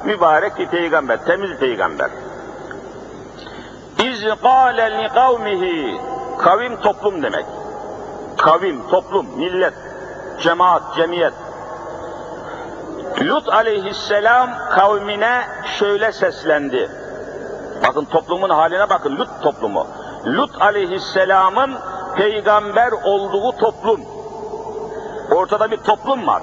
Mübarek 0.04 0.58
bir 0.58 0.68
peygamber, 0.68 1.24
temiz 1.24 1.50
bir 1.50 1.56
peygamber. 1.56 2.10
İz 3.98 4.24
qâle 4.42 5.02
li 5.02 5.08
kavmihi, 5.08 6.00
kavim 6.38 6.80
toplum 6.80 7.22
demek. 7.22 7.46
Kavim, 8.38 8.88
toplum, 8.88 9.26
millet, 9.36 9.74
cemaat, 10.40 10.82
cemiyet. 10.96 11.34
Lut 13.20 13.48
aleyhisselam 13.48 14.50
kavmine 14.70 15.42
şöyle 15.78 16.12
seslendi. 16.12 17.03
Bakın 17.82 18.04
toplumun 18.04 18.50
haline 18.50 18.88
bakın, 18.90 19.16
Lut 19.16 19.28
toplumu. 19.42 19.86
Lut 20.26 20.62
aleyhisselamın 20.62 21.74
peygamber 22.16 22.92
olduğu 22.92 23.52
toplum. 23.52 24.00
Ortada 25.30 25.70
bir 25.70 25.76
toplum 25.76 26.26
var. 26.26 26.42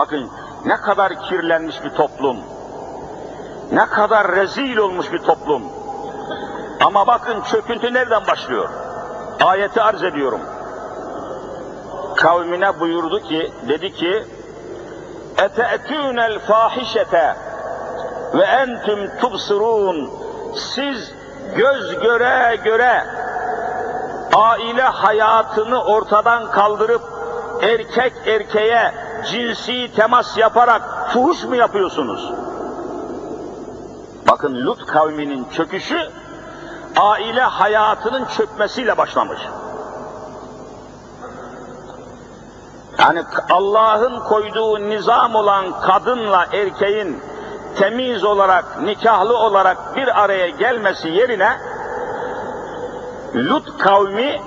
Bakın 0.00 0.30
ne 0.66 0.76
kadar 0.76 1.22
kirlenmiş 1.22 1.84
bir 1.84 1.90
toplum. 1.90 2.36
Ne 3.72 3.86
kadar 3.86 4.32
rezil 4.32 4.76
olmuş 4.76 5.12
bir 5.12 5.18
toplum. 5.18 5.62
Ama 6.84 7.06
bakın 7.06 7.40
çöküntü 7.40 7.94
nereden 7.94 8.26
başlıyor? 8.26 8.68
Ayeti 9.44 9.82
arz 9.82 10.04
ediyorum. 10.04 10.40
Kavmine 12.16 12.80
buyurdu 12.80 13.20
ki, 13.20 13.52
dedi 13.68 13.94
ki, 13.94 14.24
ete'tûnel 15.38 16.38
fâhişete 16.38 17.36
ve 18.34 18.42
entüm 18.42 19.18
tubsirûn. 19.20 20.10
Siz 20.54 21.12
göz 21.56 22.00
göre 22.00 22.56
göre 22.64 23.04
aile 24.34 24.82
hayatını 24.82 25.84
ortadan 25.84 26.50
kaldırıp 26.50 27.02
erkek 27.62 28.12
erkeğe 28.26 28.94
cinsi 29.30 29.94
temas 29.94 30.38
yaparak 30.38 31.10
fuhuş 31.12 31.44
mu 31.44 31.56
yapıyorsunuz? 31.56 32.32
Bakın 34.28 34.54
Lut 34.66 34.86
kavminin 34.86 35.46
çöküşü 35.52 36.10
aile 36.96 37.42
hayatının 37.42 38.24
çökmesiyle 38.24 38.96
başlamış. 38.96 39.40
Yani 42.98 43.22
Allah'ın 43.50 44.20
koyduğu 44.20 44.88
nizam 44.88 45.34
olan 45.34 45.80
kadınla 45.80 46.46
erkeğin 46.52 47.22
temiz 47.78 48.24
olarak, 48.24 48.82
nikahlı 48.82 49.38
olarak 49.38 49.96
bir 49.96 50.24
araya 50.24 50.48
gelmesi 50.48 51.08
yerine 51.08 51.48
Lut 53.34 53.78
kavmi 53.78 54.40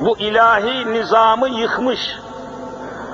bu 0.00 0.18
ilahi 0.18 0.92
nizamı 0.92 1.48
yıkmış. 1.48 2.00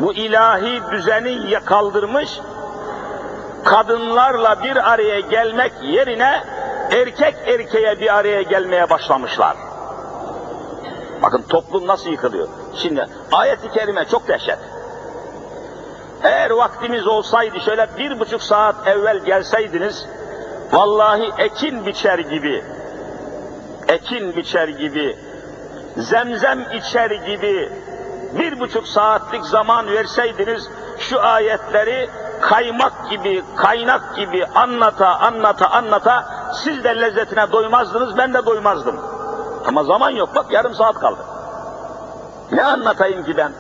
Bu 0.01 0.15
ilahi 0.15 0.83
düzeni 0.91 1.61
kaldırmış. 1.65 2.41
Kadınlarla 3.65 4.63
bir 4.63 4.93
araya 4.93 5.21
gelmek 5.21 5.73
yerine 5.83 6.45
erkek 6.91 7.35
erkeğe 7.47 8.01
bir 8.01 8.17
araya 8.17 8.43
gelmeye 8.43 8.91
başlamışlar. 8.91 9.57
Bakın 11.23 11.43
toplum 11.49 11.87
nasıl 11.87 12.11
yıkılıyor. 12.11 12.49
Şimdi 12.75 13.07
ayet-i 13.33 13.69
kerime 13.69 14.05
çok 14.05 14.29
dehşet. 14.29 14.59
Eğer 16.25 16.51
vaktimiz 16.51 17.07
olsaydı 17.07 17.61
şöyle 17.61 17.89
bir 17.99 18.21
buçuk 18.21 18.43
saat 18.43 18.75
evvel 18.87 19.19
gelseydiniz, 19.19 20.07
vallahi 20.73 21.33
ekin 21.39 21.87
biçer 21.87 22.19
gibi, 22.19 22.65
ekin 23.89 24.37
biçer 24.37 24.69
gibi, 24.69 25.17
zemzem 25.97 26.61
içer 26.73 27.11
gibi 27.11 27.73
bir 28.39 28.61
buçuk 28.61 28.89
saatlik 28.89 29.45
zaman 29.45 29.87
verseydiniz, 29.87 30.69
şu 30.99 31.21
ayetleri 31.21 32.09
kaymak 32.41 33.11
gibi, 33.11 33.43
kaynak 33.57 34.17
gibi 34.17 34.47
anlata 34.47 35.19
anlata 35.19 35.67
anlata 35.67 36.25
siz 36.65 36.85
de 36.85 37.01
lezzetine 37.01 37.53
doymazdınız, 37.53 38.17
ben 38.17 38.35
de 38.35 38.47
doymazdım. 38.47 39.01
Ama 39.67 39.85
zaman 39.85 40.11
yok, 40.11 40.29
bak 40.35 40.53
yarım 40.53 40.75
saat 40.75 40.95
kaldı. 40.95 41.21
Ne 42.53 42.65
anlatayım 42.65 43.25
ki 43.25 43.37
ben? 43.37 43.53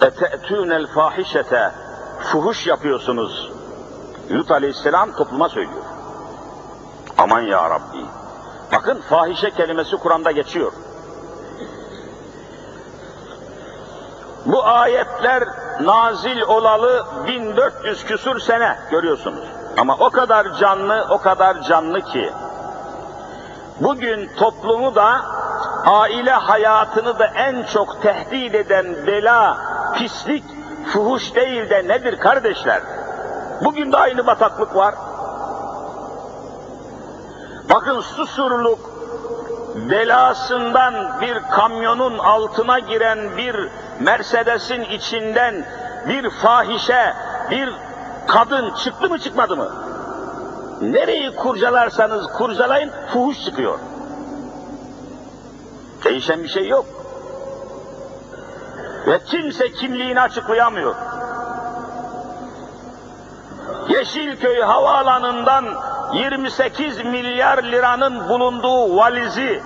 Ete'tûnel 0.00 0.86
fahişete 0.86 1.72
fuhuş 2.20 2.66
yapıyorsunuz. 2.66 3.52
Lut 4.30 4.50
aleyhisselam 4.50 5.12
topluma 5.12 5.48
söylüyor. 5.48 5.84
Aman 7.18 7.40
ya 7.40 7.70
Rabbi. 7.70 8.04
Bakın 8.72 9.00
fahişe 9.00 9.50
kelimesi 9.50 9.96
Kur'an'da 9.96 10.30
geçiyor. 10.30 10.72
Bu 14.46 14.64
ayetler 14.64 15.44
nazil 15.80 16.40
olalı 16.40 17.06
1400 17.26 18.04
küsur 18.04 18.40
sene 18.40 18.78
görüyorsunuz. 18.90 19.44
Ama 19.78 19.96
o 20.00 20.10
kadar 20.10 20.56
canlı, 20.56 21.06
o 21.10 21.18
kadar 21.18 21.62
canlı 21.62 22.00
ki 22.00 22.32
bugün 23.80 24.30
toplumu 24.36 24.94
da 24.94 25.20
aile 25.86 26.32
hayatını 26.32 27.18
da 27.18 27.26
en 27.26 27.62
çok 27.62 28.02
tehdit 28.02 28.54
eden 28.54 29.06
bela, 29.06 29.58
pislik, 29.94 30.44
fuhuş 30.86 31.34
değil 31.34 31.70
de 31.70 31.88
nedir 31.88 32.20
kardeşler? 32.20 32.80
Bugün 33.64 33.92
de 33.92 33.96
aynı 33.96 34.26
bataklık 34.26 34.76
var. 34.76 34.94
Bakın 37.70 38.00
susurluk 38.00 38.78
belasından 39.90 41.20
bir 41.20 41.38
kamyonun 41.50 42.18
altına 42.18 42.78
giren 42.78 43.36
bir 43.36 43.68
Mercedes'in 44.00 44.82
içinden 44.82 45.64
bir 46.08 46.30
fahişe, 46.30 47.14
bir 47.50 47.72
kadın 48.26 48.74
çıktı 48.74 49.08
mı 49.08 49.18
çıkmadı 49.18 49.56
mı? 49.56 49.83
Nereyi 50.92 51.34
kurcalarsanız 51.36 52.26
kurcalayın 52.26 52.90
fuhuş 53.12 53.44
çıkıyor. 53.44 53.78
Değişen 56.04 56.42
bir 56.42 56.48
şey 56.48 56.68
yok. 56.68 56.86
Ve 59.06 59.18
kimse 59.18 59.72
kimliğini 59.72 60.20
açıklayamıyor. 60.20 60.94
Yeşilköy 63.88 64.60
havaalanından 64.60 65.64
28 66.12 67.04
milyar 67.04 67.62
liranın 67.62 68.28
bulunduğu 68.28 68.96
valizi, 68.96 69.62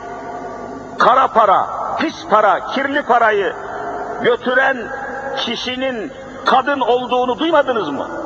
kara 0.98 1.28
para, 1.28 1.66
pis 1.98 2.26
para, 2.30 2.66
kirli 2.66 3.02
parayı 3.02 3.54
götüren 4.22 4.88
kişinin 5.36 6.12
kadın 6.44 6.80
olduğunu 6.80 7.38
duymadınız 7.38 7.88
mı? 7.88 8.17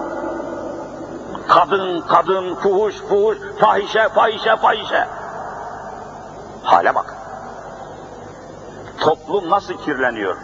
Kadın, 1.48 2.00
kadın, 2.00 2.54
fuhuş, 2.54 2.94
fuhuş, 2.96 3.38
fahişe, 3.60 4.08
fahişe, 4.08 4.56
fahişe. 4.56 5.08
Hale 6.62 6.94
bak. 6.94 7.14
Toplum 9.00 9.50
nasıl 9.50 9.74
kirleniyor? 9.74 10.36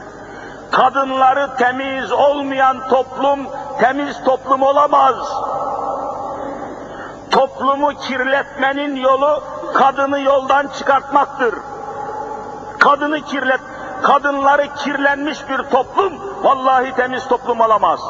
Kadınları 0.71 1.57
temiz 1.57 2.13
olmayan 2.13 2.89
toplum, 2.89 3.41
temiz 3.81 4.25
toplum 4.25 4.63
olamaz. 4.63 5.17
Toplumu 7.31 7.89
kirletmenin 7.89 8.97
yolu, 8.97 9.43
kadını 9.75 10.21
yoldan 10.21 10.67
çıkartmaktır. 10.79 11.55
Kadını 12.79 13.21
kirlet, 13.21 13.61
kadınları 14.03 14.75
kirlenmiş 14.75 15.49
bir 15.49 15.59
toplum, 15.59 16.13
vallahi 16.43 16.93
temiz 16.93 17.29
toplum 17.29 17.61
olamaz. 17.61 18.01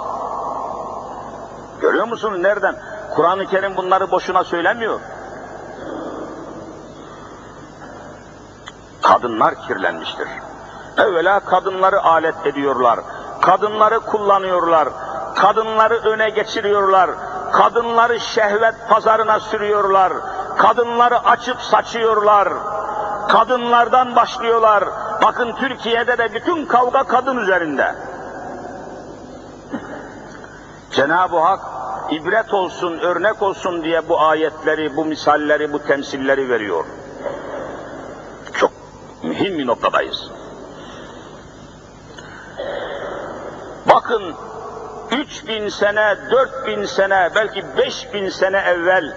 Görüyor 1.80 2.06
musunuz 2.06 2.38
nereden? 2.40 2.76
Kur'an-ı 3.14 3.46
Kerim 3.46 3.76
bunları 3.76 4.10
boşuna 4.10 4.44
söylemiyor. 4.44 5.00
Kadınlar 9.02 9.54
kirlenmiştir. 9.66 10.28
Evvela 10.98 11.40
kadınları 11.40 12.02
alet 12.02 12.46
ediyorlar. 12.46 13.00
Kadınları 13.40 14.00
kullanıyorlar. 14.00 14.88
Kadınları 15.36 15.94
öne 15.94 16.30
geçiriyorlar. 16.30 17.10
Kadınları 17.52 18.20
şehvet 18.20 18.74
pazarına 18.88 19.40
sürüyorlar. 19.40 20.12
Kadınları 20.56 21.18
açıp 21.18 21.60
saçıyorlar. 21.60 22.48
Kadınlardan 23.28 24.16
başlıyorlar. 24.16 24.84
Bakın 25.22 25.52
Türkiye'de 25.52 26.18
de 26.18 26.34
bütün 26.34 26.66
kavga 26.66 27.04
kadın 27.04 27.36
üzerinde. 27.36 27.94
Cenab-ı 30.90 31.38
Hak 31.38 31.60
ibret 32.10 32.54
olsun, 32.54 32.98
örnek 32.98 33.42
olsun 33.42 33.82
diye 33.82 34.08
bu 34.08 34.20
ayetleri, 34.20 34.96
bu 34.96 35.04
misalleri, 35.04 35.72
bu 35.72 35.78
temsilleri 35.78 36.48
veriyor. 36.48 36.84
Çok 38.54 38.70
mühim 39.22 39.58
bir 39.58 39.66
noktadayız. 39.66 40.30
Bakın 43.88 44.34
3000 45.10 45.68
sene, 45.68 46.16
4000 46.30 46.84
sene, 46.84 47.30
belki 47.34 47.64
5000 47.76 48.28
sene 48.28 48.58
evvel 48.58 49.16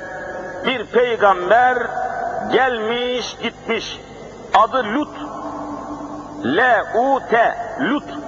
bir 0.65 0.85
peygamber 0.85 1.77
gelmiş 2.51 3.35
gitmiş. 3.43 3.99
Adı 4.53 4.83
Lut. 4.83 5.15
L-U-T. 6.45 7.55
Lut. 7.79 8.20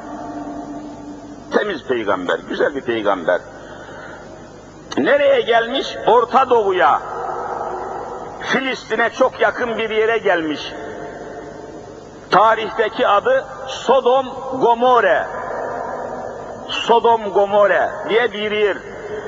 Temiz 1.54 1.84
peygamber, 1.84 2.40
güzel 2.50 2.76
bir 2.76 2.82
peygamber. 2.82 3.42
Nereye 4.98 5.42
gelmiş? 5.42 5.96
Orta 6.08 6.50
Doğu'ya. 6.50 7.02
Filistin'e 8.42 9.10
çok 9.10 9.42
yakın 9.42 9.78
bir 9.78 9.90
yere 9.90 10.18
gelmiş. 10.18 10.74
Tarihteki 12.32 13.08
adı 13.08 13.46
Sodom 13.68 14.26
Gomorre. 14.62 15.28
Sodom 16.70 17.34
Gomorre 17.34 17.90
diye 18.10 18.32
bir 18.32 18.52
yer. 18.52 18.78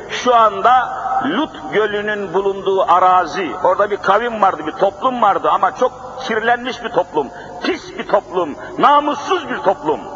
Şu 0.10 0.36
anda 0.36 1.06
Lut 1.26 1.74
Gölü'nün 1.74 2.34
bulunduğu 2.34 2.92
arazi, 2.92 3.52
orada 3.64 3.92
bir 3.92 3.98
kavim 3.98 4.42
vardı, 4.42 4.62
bir 4.68 4.72
toplum 4.72 5.22
vardı 5.22 5.50
ama 5.52 5.76
çok 5.76 6.22
kirlenmiş 6.28 6.84
bir 6.84 6.90
toplum, 6.90 7.28
pis 7.64 7.98
bir 7.98 8.08
toplum, 8.08 8.56
namussuz 8.78 9.50
bir 9.50 9.58
toplum. 9.58 10.15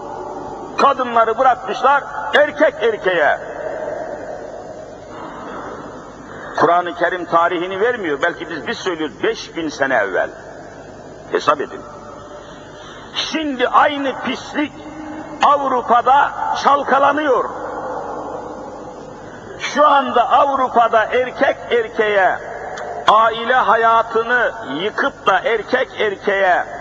Kadınları 0.81 1.37
bırakmışlar 1.37 2.03
erkek 2.35 2.73
erkeğe. 2.81 3.39
Kur'an-ı 6.59 6.95
Kerim 6.95 7.25
tarihini 7.25 7.81
vermiyor, 7.81 8.19
belki 8.21 8.49
biz 8.49 8.67
biz 8.67 8.77
söylüyoruz 8.77 9.23
5000 9.23 9.69
sene 9.69 9.95
evvel. 9.95 10.29
Hesap 11.31 11.61
edin. 11.61 11.81
Şimdi 13.15 13.67
aynı 13.67 14.21
pislik 14.21 14.71
Avrupa'da 15.43 16.31
çalkalanıyor. 16.63 17.49
Şu 19.59 19.87
anda 19.87 20.29
Avrupa'da 20.29 21.03
erkek 21.03 21.57
erkeğe 21.71 22.39
aile 23.07 23.53
hayatını 23.53 24.51
yıkıp 24.81 25.27
da 25.27 25.39
erkek 25.39 26.01
erkeğe 26.01 26.78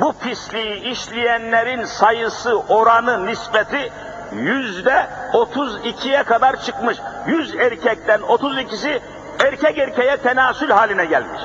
bu 0.00 0.12
pisliği 0.12 0.80
işleyenlerin 0.80 1.84
sayısı, 1.84 2.58
oranı, 2.58 3.26
nispeti 3.26 3.92
yüzde 4.32 5.06
32'ye 5.32 6.22
kadar 6.22 6.60
çıkmış. 6.60 6.98
100 7.26 7.54
erkekten 7.54 8.20
32'si 8.20 9.00
erkek 9.44 9.78
erkeğe 9.78 10.16
tenasül 10.16 10.70
haline 10.70 11.04
gelmiş. 11.04 11.42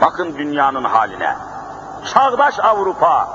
Bakın 0.00 0.38
dünyanın 0.38 0.84
haline. 0.84 1.34
Çağdaş 2.12 2.60
Avrupa, 2.60 3.28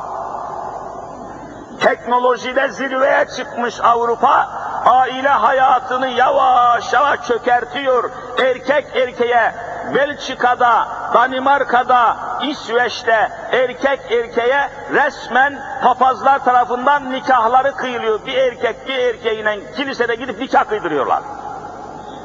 teknolojide 1.79 2.67
zirveye 2.69 3.27
çıkmış 3.37 3.79
Avrupa, 3.81 4.49
aile 4.85 5.29
hayatını 5.29 6.07
yavaş 6.07 6.93
yavaş 6.93 7.27
çökertiyor. 7.27 8.11
Erkek 8.39 8.85
erkeğe 8.95 9.53
Belçika'da, 9.95 10.87
Danimarka'da, 11.13 12.17
İsveç'te 12.41 13.31
erkek 13.51 13.99
erkeğe 14.11 14.69
resmen 14.93 15.59
papazlar 15.83 16.43
tarafından 16.45 17.11
nikahları 17.11 17.75
kıyılıyor. 17.75 18.25
Bir 18.25 18.33
erkek 18.33 18.87
bir 18.87 18.97
erkeğine 18.97 19.59
kilisede 19.75 20.15
gidip 20.15 20.39
nikah 20.39 20.69
kıydırıyorlar. 20.69 21.21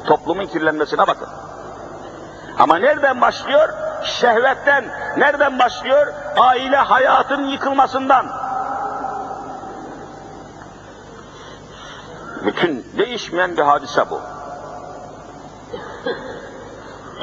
Toplumun 0.07 0.45
kirlenmesine 0.45 1.07
bakın. 1.07 1.27
Ama 2.59 2.77
nereden 2.77 3.21
başlıyor? 3.21 3.69
Şehvetten. 4.03 4.85
Nereden 5.17 5.59
başlıyor? 5.59 6.13
Aile 6.37 6.77
hayatının 6.77 7.47
yıkılmasından. 7.47 8.44
Bütün 12.45 12.85
değişmeyen 12.97 13.57
bir 13.57 13.61
hadise 13.61 14.09
bu. 14.09 14.21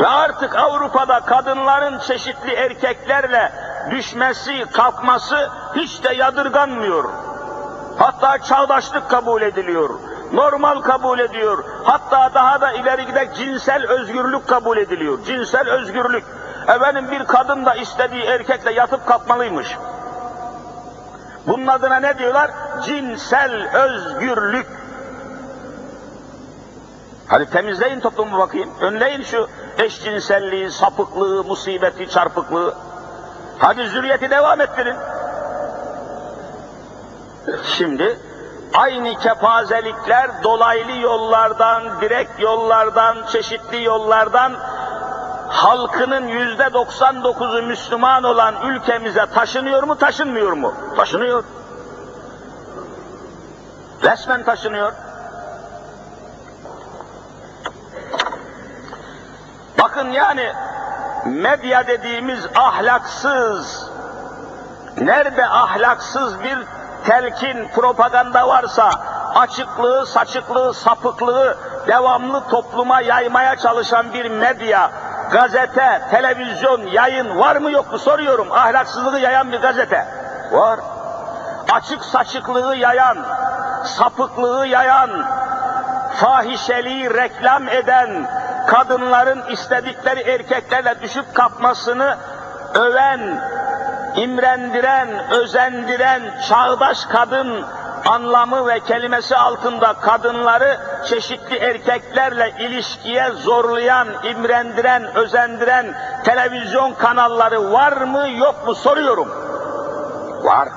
Ve 0.00 0.06
artık 0.06 0.56
Avrupa'da 0.56 1.20
kadınların 1.20 1.98
çeşitli 1.98 2.52
erkeklerle 2.52 3.52
düşmesi, 3.90 4.64
kalkması 4.72 5.50
hiç 5.76 6.04
de 6.04 6.14
yadırganmıyor. 6.14 7.04
Hatta 7.98 8.38
çağdaşlık 8.38 9.10
kabul 9.10 9.42
ediliyor. 9.42 9.90
Normal 10.32 10.80
kabul 10.80 11.18
ediyor. 11.18 11.64
Hatta 11.84 12.34
daha 12.34 12.60
da 12.60 12.72
ileri 12.72 13.06
gidek 13.06 13.34
cinsel 13.34 13.86
özgürlük 13.86 14.48
kabul 14.48 14.76
ediliyor. 14.76 15.18
Cinsel 15.26 15.68
özgürlük. 15.68 16.24
Efendim 16.68 17.10
bir 17.10 17.24
kadın 17.24 17.66
da 17.66 17.74
istediği 17.74 18.22
erkekle 18.22 18.72
yatıp 18.72 19.06
kalkmalıymış. 19.06 19.76
Bunun 21.46 21.66
adına 21.66 21.96
ne 21.96 22.18
diyorlar? 22.18 22.50
Cinsel 22.84 23.76
özgürlük. 23.76 24.81
Hadi 27.28 27.50
temizleyin 27.50 28.00
toplumu 28.00 28.38
bakayım. 28.38 28.70
Önleyin 28.80 29.22
şu 29.22 29.48
eşcinselliği, 29.78 30.70
sapıklığı, 30.70 31.44
musibeti, 31.44 32.08
çarpıklığı. 32.08 32.74
Hadi 33.58 33.88
zürriyeti 33.88 34.30
devam 34.30 34.60
ettirin. 34.60 34.96
Şimdi 37.64 38.18
aynı 38.74 39.18
kepazelikler 39.18 40.30
dolaylı 40.44 40.92
yollardan, 40.92 42.00
direkt 42.00 42.40
yollardan, 42.40 43.16
çeşitli 43.32 43.82
yollardan 43.82 44.52
halkının 45.48 46.28
yüzde 46.28 46.62
99'u 46.62 47.62
Müslüman 47.62 48.24
olan 48.24 48.54
ülkemize 48.64 49.26
taşınıyor 49.26 49.82
mu, 49.82 49.98
taşınmıyor 49.98 50.52
mu? 50.52 50.74
Taşınıyor. 50.96 51.44
Resmen 54.02 54.44
taşınıyor. 54.44 54.92
Bakın 59.82 60.10
yani 60.10 60.52
medya 61.24 61.86
dediğimiz 61.86 62.46
ahlaksız, 62.54 63.90
nerede 65.00 65.46
ahlaksız 65.46 66.42
bir 66.42 66.58
telkin, 67.04 67.68
propaganda 67.68 68.48
varsa 68.48 68.90
açıklığı, 69.34 70.06
saçıklığı, 70.06 70.74
sapıklığı 70.74 71.58
devamlı 71.86 72.48
topluma 72.48 73.00
yaymaya 73.00 73.56
çalışan 73.56 74.14
bir 74.14 74.30
medya, 74.30 74.90
gazete, 75.30 76.02
televizyon, 76.10 76.86
yayın 76.86 77.38
var 77.38 77.56
mı 77.56 77.70
yok 77.70 77.92
mu 77.92 77.98
soruyorum. 77.98 78.52
Ahlaksızlığı 78.52 79.18
yayan 79.18 79.52
bir 79.52 79.58
gazete. 79.60 80.06
Var. 80.52 80.80
Açık 81.72 82.04
saçıklığı 82.04 82.76
yayan, 82.76 83.18
sapıklığı 83.84 84.66
yayan, 84.66 85.10
fahişeliği 86.20 87.14
reklam 87.14 87.68
eden, 87.68 88.26
kadınların 88.72 89.42
istedikleri 89.50 90.20
erkeklerle 90.20 91.02
düşüp 91.02 91.34
kapmasını 91.34 92.16
öven, 92.74 93.40
imrendiren, 94.16 95.08
özendiren 95.30 96.22
çağdaş 96.48 97.04
kadın 97.04 97.64
anlamı 98.06 98.66
ve 98.66 98.80
kelimesi 98.80 99.36
altında 99.36 99.92
kadınları 99.92 100.78
çeşitli 101.08 101.56
erkeklerle 101.56 102.54
ilişkiye 102.58 103.30
zorlayan, 103.30 104.08
imrendiren, 104.24 105.14
özendiren 105.14 105.94
televizyon 106.24 106.94
kanalları 106.94 107.72
var 107.72 107.92
mı 107.92 108.28
yok 108.28 108.66
mu 108.66 108.74
soruyorum. 108.74 109.28
Var. 110.42 110.68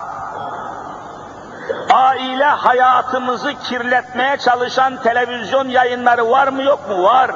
Aile 1.94 2.46
hayatımızı 2.46 3.54
kirletmeye 3.54 4.38
çalışan 4.38 5.02
televizyon 5.02 5.68
yayınları 5.68 6.30
var 6.30 6.48
mı 6.48 6.64
yok 6.64 6.90
mu? 6.90 7.04
Var. 7.04 7.32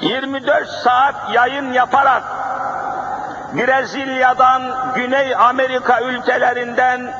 24 0.00 0.68
saat 0.68 1.14
yayın 1.34 1.72
yaparak 1.72 2.22
Brezilya'dan, 3.54 4.92
Güney 4.94 5.34
Amerika 5.34 6.00
ülkelerinden, 6.00 7.12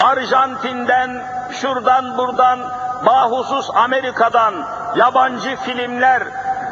Arjantin'den, 0.00 1.22
şuradan 1.52 2.18
buradan, 2.18 2.60
bahusus 3.06 3.70
Amerika'dan 3.74 4.54
yabancı 4.96 5.56
filmler, 5.56 6.22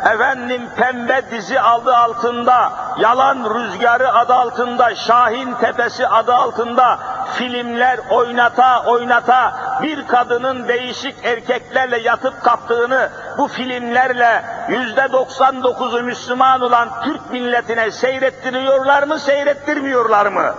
efendim 0.05 0.63
pembe 0.77 1.23
dizi 1.31 1.61
adı 1.61 1.97
altında, 1.97 2.73
yalan 2.99 3.55
rüzgarı 3.55 4.13
adı 4.13 4.35
altında, 4.35 4.95
Şahin 4.95 5.55
Tepesi 5.55 6.09
adı 6.09 6.35
altında 6.35 6.99
filmler 7.33 8.01
oynata 8.11 8.83
oynata 8.83 9.57
bir 9.83 10.07
kadının 10.07 10.69
değişik 10.69 11.15
erkeklerle 11.25 11.99
yatıp 11.99 12.43
kalktığını 12.43 13.11
bu 13.39 13.49
filmlerle 13.49 14.45
yüzde 14.69 15.01
99'u 15.01 16.03
Müslüman 16.03 16.61
olan 16.61 16.89
Türk 17.05 17.31
milletine 17.31 17.91
seyrettiriyorlar 17.91 19.03
mı, 19.03 19.19
seyrettirmiyorlar 19.19 20.27
mı? 20.27 20.55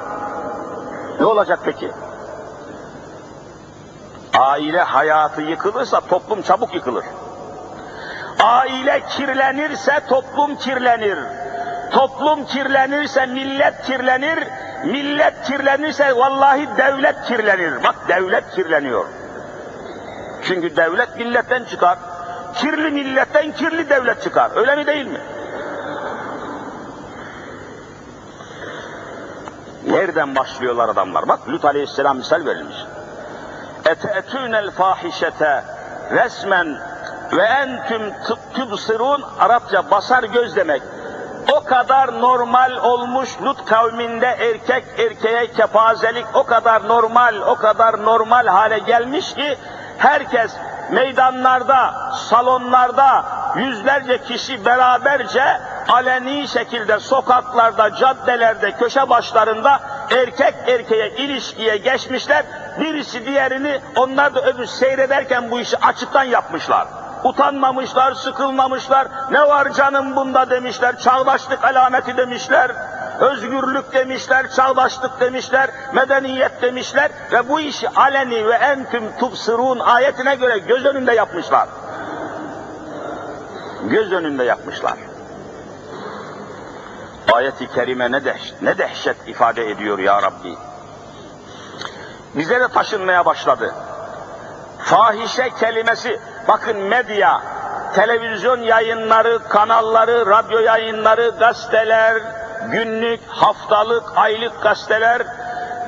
Ne 1.19 1.26
olacak 1.26 1.60
peki? 1.65 1.91
Aile 4.39 4.82
hayatı 4.82 5.41
yıkılırsa 5.41 6.02
toplum 6.02 6.41
çabuk 6.41 6.76
yıkılır. 6.76 7.06
Aile 8.39 9.02
kirlenirse 9.10 10.00
toplum 10.10 10.56
kirlenir. 10.56 11.19
Toplum 11.91 12.45
kirlenirse 12.45 13.26
millet 13.26 13.82
kirlenir. 13.82 14.47
Millet 14.86 15.43
kirlenirse 15.43 16.15
vallahi 16.15 16.67
devlet 16.78 17.26
kirlenir. 17.28 17.84
Bak 17.84 17.95
devlet 18.08 18.52
kirleniyor. 18.56 19.06
Çünkü 20.43 20.76
devlet 20.76 21.17
milletten 21.17 21.63
çıkar. 21.63 21.97
Kirli 22.56 22.91
milletten 22.91 23.52
kirli 23.52 23.89
devlet 23.89 24.23
çıkar. 24.23 24.52
Öyle 24.56 24.76
mi 24.76 24.88
değil 24.88 25.08
mi? 25.08 25.19
Nereden 29.88 30.36
başlıyorlar 30.36 30.89
adamlar? 30.89 31.28
Bak 31.28 31.50
Lut 31.50 31.65
Aleyhisselam 31.65 32.17
misal 32.17 32.45
verilmiş. 32.45 32.78
Ete'tûnel 33.86 34.71
fahişete 34.71 35.63
resmen 36.12 36.78
ve 37.34 37.44
entüm 37.44 38.13
tübsirun 38.56 39.24
Arapça 39.40 39.92
basar 39.92 40.24
göz 40.24 40.56
demek. 40.56 40.82
O 41.54 41.63
kadar 41.63 42.22
normal 42.22 42.72
olmuş 42.84 43.30
Lut 43.44 43.66
kavminde 43.66 44.28
erkek 44.28 44.86
erkeğe 44.98 45.52
kepazelik 45.52 46.26
o 46.34 46.44
kadar 46.44 46.88
normal, 46.88 47.36
o 47.48 47.56
kadar 47.56 48.06
normal 48.06 48.48
hale 48.48 48.80
gelmiş 48.80 49.34
ki 49.34 49.58
herkes 49.98 50.54
meydanlarda, 50.92 51.94
salonlarda 52.16 53.26
yüzlerce 53.56 54.18
kişi 54.24 54.66
beraberce 54.66 55.44
aleni 55.90 56.48
şekilde 56.48 57.00
sokaklarda, 57.00 57.96
caddelerde, 57.96 58.72
köşe 58.72 59.10
başlarında 59.10 59.80
erkek 60.12 60.56
erkeğe 60.68 61.10
ilişkiye 61.10 61.78
geçmişler. 61.78 62.46
Birisi 62.80 63.26
diğerini 63.26 63.82
onlar 63.96 64.36
da 64.36 64.42
öbür 64.42 64.66
seyrederken 64.66 65.52
bu 65.52 65.60
işi 65.60 65.78
açıktan 65.78 66.24
yapmışlar. 66.24 66.88
Utanmamışlar, 67.23 68.13
sıkılmamışlar. 68.13 69.08
Ne 69.32 69.47
var 69.47 69.73
canım 69.73 70.15
bunda 70.15 70.49
demişler. 70.49 70.97
Çağdaşlık 70.97 71.63
alameti 71.63 72.17
demişler. 72.17 72.71
Özgürlük 73.19 73.93
demişler, 73.93 74.51
çağdaşlık 74.51 75.19
demişler, 75.19 75.69
medeniyet 75.93 76.62
demişler 76.62 77.12
ve 77.32 77.49
bu 77.49 77.60
işi 77.60 77.89
aleni 77.89 78.47
ve 78.47 78.53
entüm 78.53 79.03
tubsirun 79.19 79.80
ayetine 79.80 80.36
göre 80.36 80.58
göz 80.58 80.86
önünde 80.86 81.13
yapmışlar. 81.13 81.67
göz 83.84 84.12
önünde 84.12 84.43
yapmışlar. 84.43 84.93
Ayet-i 87.34 87.67
kerime 87.67 88.12
ne 88.12 88.25
dehşet, 88.25 88.62
ne 88.62 88.77
dehşet 88.77 89.27
ifade 89.27 89.69
ediyor 89.69 89.99
ya 89.99 90.21
Rabbi. 90.21 90.58
Bize 92.36 92.60
de 92.60 92.67
taşınmaya 92.67 93.25
başladı. 93.25 93.75
Fahişe 94.80 95.49
kelimesi, 95.49 96.19
bakın 96.48 96.78
medya, 96.78 97.42
televizyon 97.96 98.60
yayınları, 98.60 99.40
kanalları, 99.50 100.26
radyo 100.26 100.60
yayınları, 100.60 101.32
gazeteler, 101.40 102.22
günlük, 102.72 103.20
haftalık, 103.28 104.04
aylık 104.16 104.62
gazeteler 104.62 105.22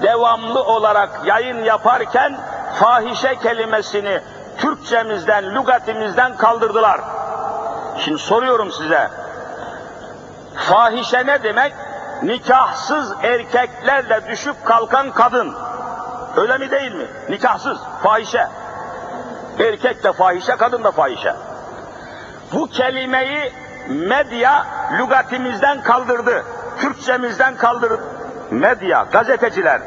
devamlı 0.02 0.64
olarak 0.64 1.10
yayın 1.26 1.64
yaparken 1.64 2.38
fahişe 2.80 3.36
kelimesini 3.36 4.22
Türkçemizden, 4.58 5.56
lügatimizden 5.56 6.38
kaldırdılar. 6.38 7.02
Şimdi 7.98 8.20
soruyorum 8.20 8.72
size, 8.72 9.10
fahişe 10.56 11.26
ne 11.26 11.44
demek? 11.44 11.74
Nikahsız 12.24 13.14
erkeklerle 13.24 14.28
düşüp 14.28 14.66
kalkan 14.66 15.12
kadın. 15.12 15.56
Öyle 16.38 16.58
mi 16.58 16.72
değil 16.72 16.92
mi? 16.96 17.08
Nikahsız, 17.30 17.78
fahişe. 18.04 18.48
Erkek 19.60 20.04
de 20.04 20.14
fahişe, 20.14 20.56
kadın 20.56 20.84
da 20.84 20.92
fahişe. 20.92 21.34
Bu 22.54 22.68
kelimeyi 22.68 23.52
medya 23.88 24.66
lügatimizden 24.98 25.82
kaldırdı. 25.82 26.44
Türkçemizden 26.80 27.56
kaldırdı. 27.56 28.00
Medya, 28.52 29.06
gazeteciler, 29.12 29.82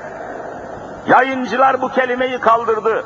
yayıncılar 1.09 1.83
bu 1.83 1.89
kelimeyi 1.89 2.39
kaldırdı. 2.41 3.05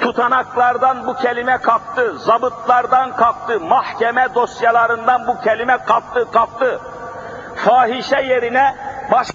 Tutanaklardan 0.00 1.06
bu 1.06 1.14
kelime 1.14 1.58
kalktı, 1.58 2.18
zabıtlardan 2.18 3.16
kalktı, 3.16 3.60
mahkeme 3.60 4.34
dosyalarından 4.34 5.26
bu 5.26 5.40
kelime 5.40 5.78
kalktı, 5.78 6.30
kalktı. 6.32 6.80
Fahişe 7.56 8.20
yerine 8.20 8.74
başka 9.12 9.33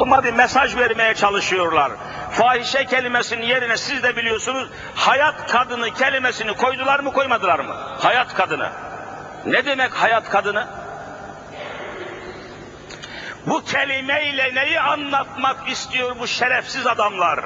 bir 0.00 0.32
mesaj 0.32 0.76
vermeye 0.76 1.14
çalışıyorlar. 1.14 1.92
Fahişe 2.30 2.84
kelimesinin 2.84 3.42
yerine 3.42 3.76
siz 3.76 4.02
de 4.02 4.16
biliyorsunuz 4.16 4.68
hayat 4.94 5.52
kadını 5.52 5.94
kelimesini 5.94 6.52
koydular 6.52 7.00
mı 7.00 7.12
koymadılar 7.12 7.60
mı? 7.60 7.74
Hayat 7.98 8.34
kadını. 8.34 8.70
Ne 9.46 9.64
demek 9.64 9.94
hayat 9.94 10.30
kadını? 10.30 10.66
Bu 13.46 13.64
kelimeyle 13.64 14.54
neyi 14.54 14.80
anlatmak 14.80 15.68
istiyor 15.68 16.16
bu 16.20 16.26
şerefsiz 16.26 16.86
adamlar? 16.86 17.40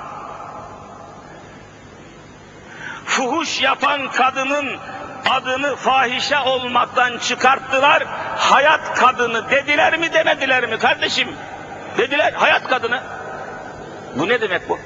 Fuhuş 3.06 3.60
yapan 3.60 4.10
kadının 4.10 4.78
adını 5.30 5.76
fahişe 5.76 6.38
olmaktan 6.38 7.18
çıkarttılar, 7.18 8.04
hayat 8.36 8.94
kadını 8.94 9.50
dediler 9.50 9.98
mi 9.98 10.12
demediler 10.12 10.66
mi 10.68 10.78
kardeşim? 10.78 11.28
Dediler 11.98 12.33
hayat 12.33 12.68
kadını. 12.68 13.02
Bu 14.16 14.28
ne 14.28 14.40
demek 14.40 14.68
bu? 14.68 14.78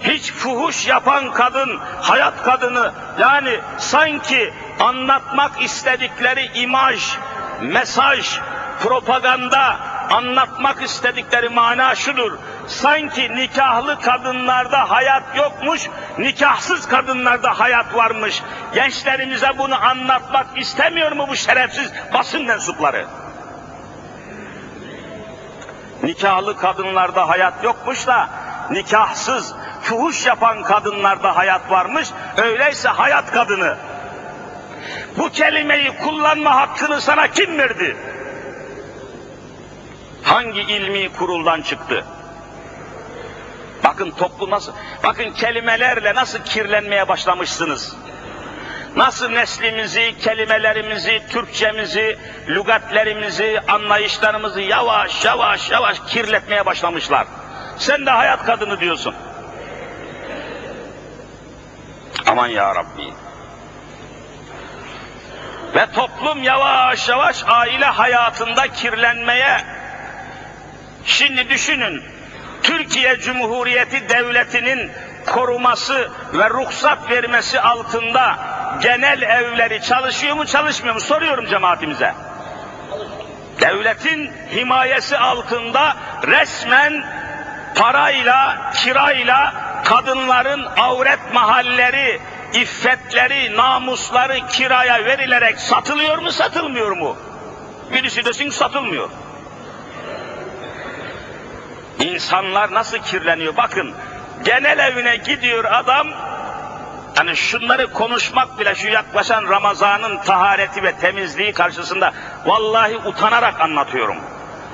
Hiç 0.00 0.32
fuhuş 0.32 0.86
yapan 0.86 1.32
kadın, 1.32 1.78
hayat 2.00 2.42
kadını 2.42 2.92
yani 3.18 3.60
sanki 3.78 4.54
anlatmak 4.80 5.62
istedikleri 5.62 6.50
imaj, 6.54 7.16
mesaj, 7.60 8.38
propaganda 8.80 9.76
anlatmak 10.10 10.82
istedikleri 10.82 11.48
mana 11.48 11.94
şudur. 11.94 12.38
Sanki 12.66 13.36
nikahlı 13.36 14.00
kadınlarda 14.00 14.90
hayat 14.90 15.22
yokmuş, 15.36 15.88
nikahsız 16.18 16.88
kadınlarda 16.88 17.58
hayat 17.58 17.94
varmış. 17.94 18.42
Gençlerimize 18.74 19.58
bunu 19.58 19.84
anlatmak 19.84 20.46
istemiyor 20.56 21.12
mu 21.12 21.26
bu 21.28 21.36
şerefsiz 21.36 21.92
basın 22.12 22.46
mensupları? 22.46 23.06
Nikahlı 26.02 26.56
kadınlarda 26.56 27.28
hayat 27.28 27.64
yokmuş 27.64 28.06
da 28.06 28.28
nikahsız, 28.70 29.54
fuhuş 29.82 30.26
yapan 30.26 30.62
kadınlarda 30.62 31.36
hayat 31.36 31.70
varmış. 31.70 32.08
Öyleyse 32.36 32.88
hayat 32.88 33.32
kadını. 33.32 33.76
Bu 35.18 35.30
kelimeyi 35.30 35.96
kullanma 35.96 36.56
hakkını 36.56 37.00
sana 37.00 37.30
kim 37.30 37.58
verdi? 37.58 37.96
Hangi 40.22 40.60
ilmi 40.60 41.12
kuruldan 41.12 41.62
çıktı? 41.62 42.04
Bakın 43.84 44.10
toplum 44.10 44.50
nasıl, 44.50 44.72
bakın 45.04 45.30
kelimelerle 45.30 46.14
nasıl 46.14 46.38
kirlenmeye 46.38 47.08
başlamışsınız. 47.08 47.96
Nasıl 48.96 49.28
neslimizi, 49.28 50.14
kelimelerimizi, 50.18 51.22
Türkçemizi, 51.30 52.18
lügatlerimizi, 52.48 53.60
anlayışlarımızı 53.68 54.60
yavaş 54.60 55.24
yavaş 55.24 55.70
yavaş 55.70 56.00
kirletmeye 56.06 56.66
başlamışlar. 56.66 57.26
Sen 57.78 58.06
de 58.06 58.10
hayat 58.10 58.46
kadını 58.46 58.80
diyorsun. 58.80 59.14
Aman 62.26 62.46
ya 62.46 62.74
Rabbi. 62.74 63.12
Ve 65.74 65.86
toplum 65.94 66.42
yavaş 66.42 67.08
yavaş 67.08 67.44
aile 67.46 67.84
hayatında 67.84 68.68
kirlenmeye 68.68 69.76
Şimdi 71.06 71.50
düşünün, 71.50 72.02
Türkiye 72.62 73.18
Cumhuriyeti 73.18 74.08
Devleti'nin 74.08 74.90
koruması 75.26 76.10
ve 76.32 76.50
ruhsat 76.50 77.10
vermesi 77.10 77.60
altında 77.60 78.38
genel 78.80 79.22
evleri 79.22 79.82
çalışıyor 79.82 80.36
mu 80.36 80.46
çalışmıyor 80.46 80.94
mu 80.94 81.00
soruyorum 81.00 81.46
cemaatimize. 81.46 82.14
Devletin 83.60 84.32
himayesi 84.56 85.18
altında 85.18 85.96
resmen 86.26 87.04
parayla, 87.74 88.70
kirayla 88.74 89.54
kadınların 89.84 90.66
avret 90.76 91.34
mahalleri, 91.34 92.20
iffetleri, 92.54 93.56
namusları 93.56 94.46
kiraya 94.48 95.04
verilerek 95.04 95.58
satılıyor 95.58 96.18
mu 96.18 96.32
satılmıyor 96.32 96.96
mu? 96.96 97.16
Birisi 97.92 98.24
desin 98.24 98.50
satılmıyor. 98.50 99.10
İnsanlar 102.00 102.74
nasıl 102.74 102.98
kirleniyor? 102.98 103.56
Bakın, 103.56 103.94
genel 104.44 104.78
evine 104.78 105.16
gidiyor 105.16 105.64
adam, 105.64 106.06
hani 107.16 107.36
şunları 107.36 107.92
konuşmak 107.92 108.58
bile 108.58 108.74
şu 108.74 108.88
yaklaşan 108.88 109.48
Ramazan'ın 109.48 110.18
tahareti 110.18 110.82
ve 110.82 110.92
temizliği 110.92 111.52
karşısında 111.52 112.12
vallahi 112.46 112.96
utanarak 112.96 113.60
anlatıyorum. 113.60 114.16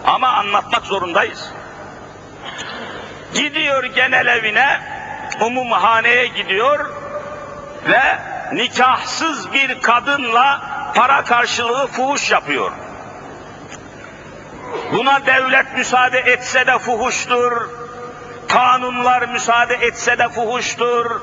Ama 0.05 0.29
anlatmak 0.29 0.87
zorundayız. 0.87 1.51
Gidiyor 3.35 3.85
genel 3.85 4.27
evine, 4.27 4.81
umumhaneye 5.41 6.27
gidiyor 6.27 6.91
ve 7.89 8.19
nikahsız 8.53 9.53
bir 9.53 9.81
kadınla 9.81 10.63
para 10.95 11.25
karşılığı 11.25 11.87
fuhuş 11.87 12.31
yapıyor. 12.31 12.73
Buna 14.93 15.27
devlet 15.27 15.79
müsaade 15.79 16.19
etse 16.19 16.67
de 16.67 16.79
fuhuştur, 16.79 17.69
kanunlar 18.49 19.29
müsaade 19.29 19.75
etse 19.75 20.19
de 20.19 20.29
fuhuştur, 20.29 21.21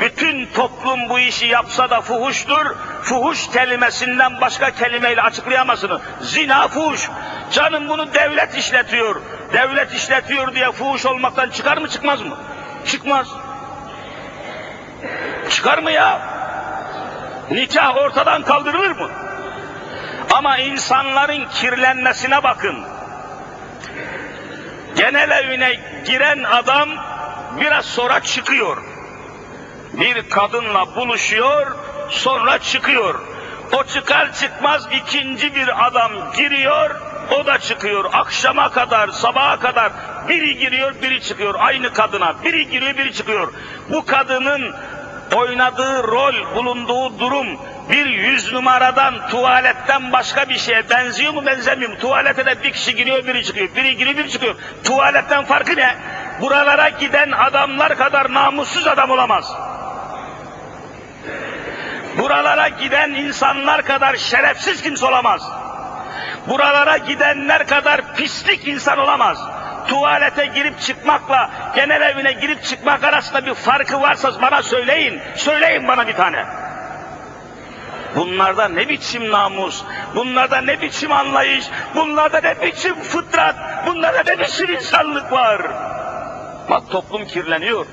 bütün 0.00 0.46
toplum 0.46 1.08
bu 1.08 1.18
işi 1.18 1.46
yapsa 1.46 1.90
da 1.90 2.00
fuhuştur, 2.00 2.76
fuhuş 3.02 3.50
kelimesinden 3.50 4.40
başka 4.40 4.70
kelimeyle 4.70 5.22
açıklayamazsınız. 5.22 6.00
Zina 6.20 6.68
fuhuş. 6.68 7.10
Canım 7.52 7.88
bunu 7.88 8.14
devlet 8.14 8.56
işletiyor. 8.56 9.22
Devlet 9.52 9.94
işletiyor 9.94 10.54
diye 10.54 10.72
fuhuş 10.72 11.06
olmaktan 11.06 11.50
çıkar 11.50 11.76
mı 11.76 11.88
çıkmaz 11.88 12.22
mı? 12.22 12.36
Çıkmaz. 12.86 13.28
Çıkar 15.50 15.78
mı 15.78 15.90
ya? 15.90 16.20
Nikah 17.50 17.96
ortadan 17.96 18.42
kaldırılır 18.42 18.90
mı? 18.90 19.10
Ama 20.34 20.58
insanların 20.58 21.48
kirlenmesine 21.48 22.42
bakın. 22.42 22.84
Genel 24.96 25.30
evine 25.30 25.80
giren 26.04 26.42
adam 26.42 26.88
biraz 27.60 27.84
sonra 27.84 28.20
çıkıyor. 28.20 28.89
Bir 29.92 30.30
kadınla 30.30 30.96
buluşuyor, 30.96 31.76
sonra 32.08 32.58
çıkıyor. 32.58 33.20
O 33.72 33.84
çıkar 33.84 34.32
çıkmaz 34.32 34.88
ikinci 34.92 35.54
bir 35.54 35.86
adam 35.86 36.12
giriyor, 36.36 36.90
o 37.30 37.46
da 37.46 37.58
çıkıyor. 37.58 38.04
Akşama 38.12 38.70
kadar, 38.70 39.08
sabaha 39.08 39.58
kadar 39.58 39.92
biri 40.28 40.58
giriyor, 40.58 40.94
biri 41.02 41.22
çıkıyor. 41.22 41.54
Aynı 41.58 41.92
kadına. 41.92 42.34
Biri 42.44 42.70
giriyor, 42.70 42.96
biri 42.96 43.12
çıkıyor. 43.12 43.52
Bu 43.92 44.06
kadının 44.06 44.74
oynadığı 45.34 46.02
rol, 46.02 46.54
bulunduğu 46.54 47.18
durum 47.18 47.46
bir 47.90 48.06
yüz 48.06 48.52
numaradan, 48.52 49.28
tuvaletten 49.28 50.12
başka 50.12 50.48
bir 50.48 50.58
şeye 50.58 50.90
benziyor 50.90 51.32
mu 51.32 51.46
benzemiyor 51.46 51.90
mu? 51.90 51.98
Tuvalete 51.98 52.46
de 52.46 52.62
bir 52.62 52.72
kişi 52.72 52.96
giriyor, 52.96 53.26
biri 53.26 53.44
çıkıyor. 53.44 53.68
Biri 53.76 53.96
giriyor, 53.96 54.16
biri 54.16 54.30
çıkıyor. 54.30 54.54
Tuvaletten 54.84 55.44
farkı 55.44 55.76
ne? 55.76 55.96
Buralara 56.40 56.88
giden 56.88 57.30
adamlar 57.30 57.96
kadar 57.96 58.34
namussuz 58.34 58.86
adam 58.86 59.10
olamaz. 59.10 59.52
Buralara 62.18 62.68
giden 62.68 63.10
insanlar 63.10 63.84
kadar 63.84 64.16
şerefsiz 64.16 64.82
kimse 64.82 65.06
olamaz. 65.06 65.42
Buralara 66.48 66.96
gidenler 66.96 67.66
kadar 67.66 68.14
pislik 68.14 68.68
insan 68.68 68.98
olamaz. 68.98 69.38
Tuvalete 69.88 70.46
girip 70.46 70.80
çıkmakla 70.80 71.50
genel 71.74 72.02
evine 72.02 72.32
girip 72.32 72.64
çıkmak 72.64 73.04
arasında 73.04 73.46
bir 73.46 73.54
farkı 73.54 74.00
varsa 74.00 74.42
bana 74.42 74.62
söyleyin. 74.62 75.20
Söyleyin 75.36 75.88
bana 75.88 76.06
bir 76.06 76.14
tane. 76.14 76.44
Bunlarda 78.16 78.68
ne 78.68 78.88
biçim 78.88 79.30
namus, 79.30 79.84
bunlarda 80.14 80.60
ne 80.60 80.80
biçim 80.80 81.12
anlayış, 81.12 81.64
bunlarda 81.94 82.40
ne 82.40 82.62
biçim 82.62 82.94
fıtrat, 82.94 83.56
bunlarda 83.86 84.22
ne 84.26 84.38
biçim 84.38 84.70
insanlık 84.70 85.32
var. 85.32 85.62
Bak 86.70 86.82
toplum 86.90 87.24
kirleniyor. 87.24 87.86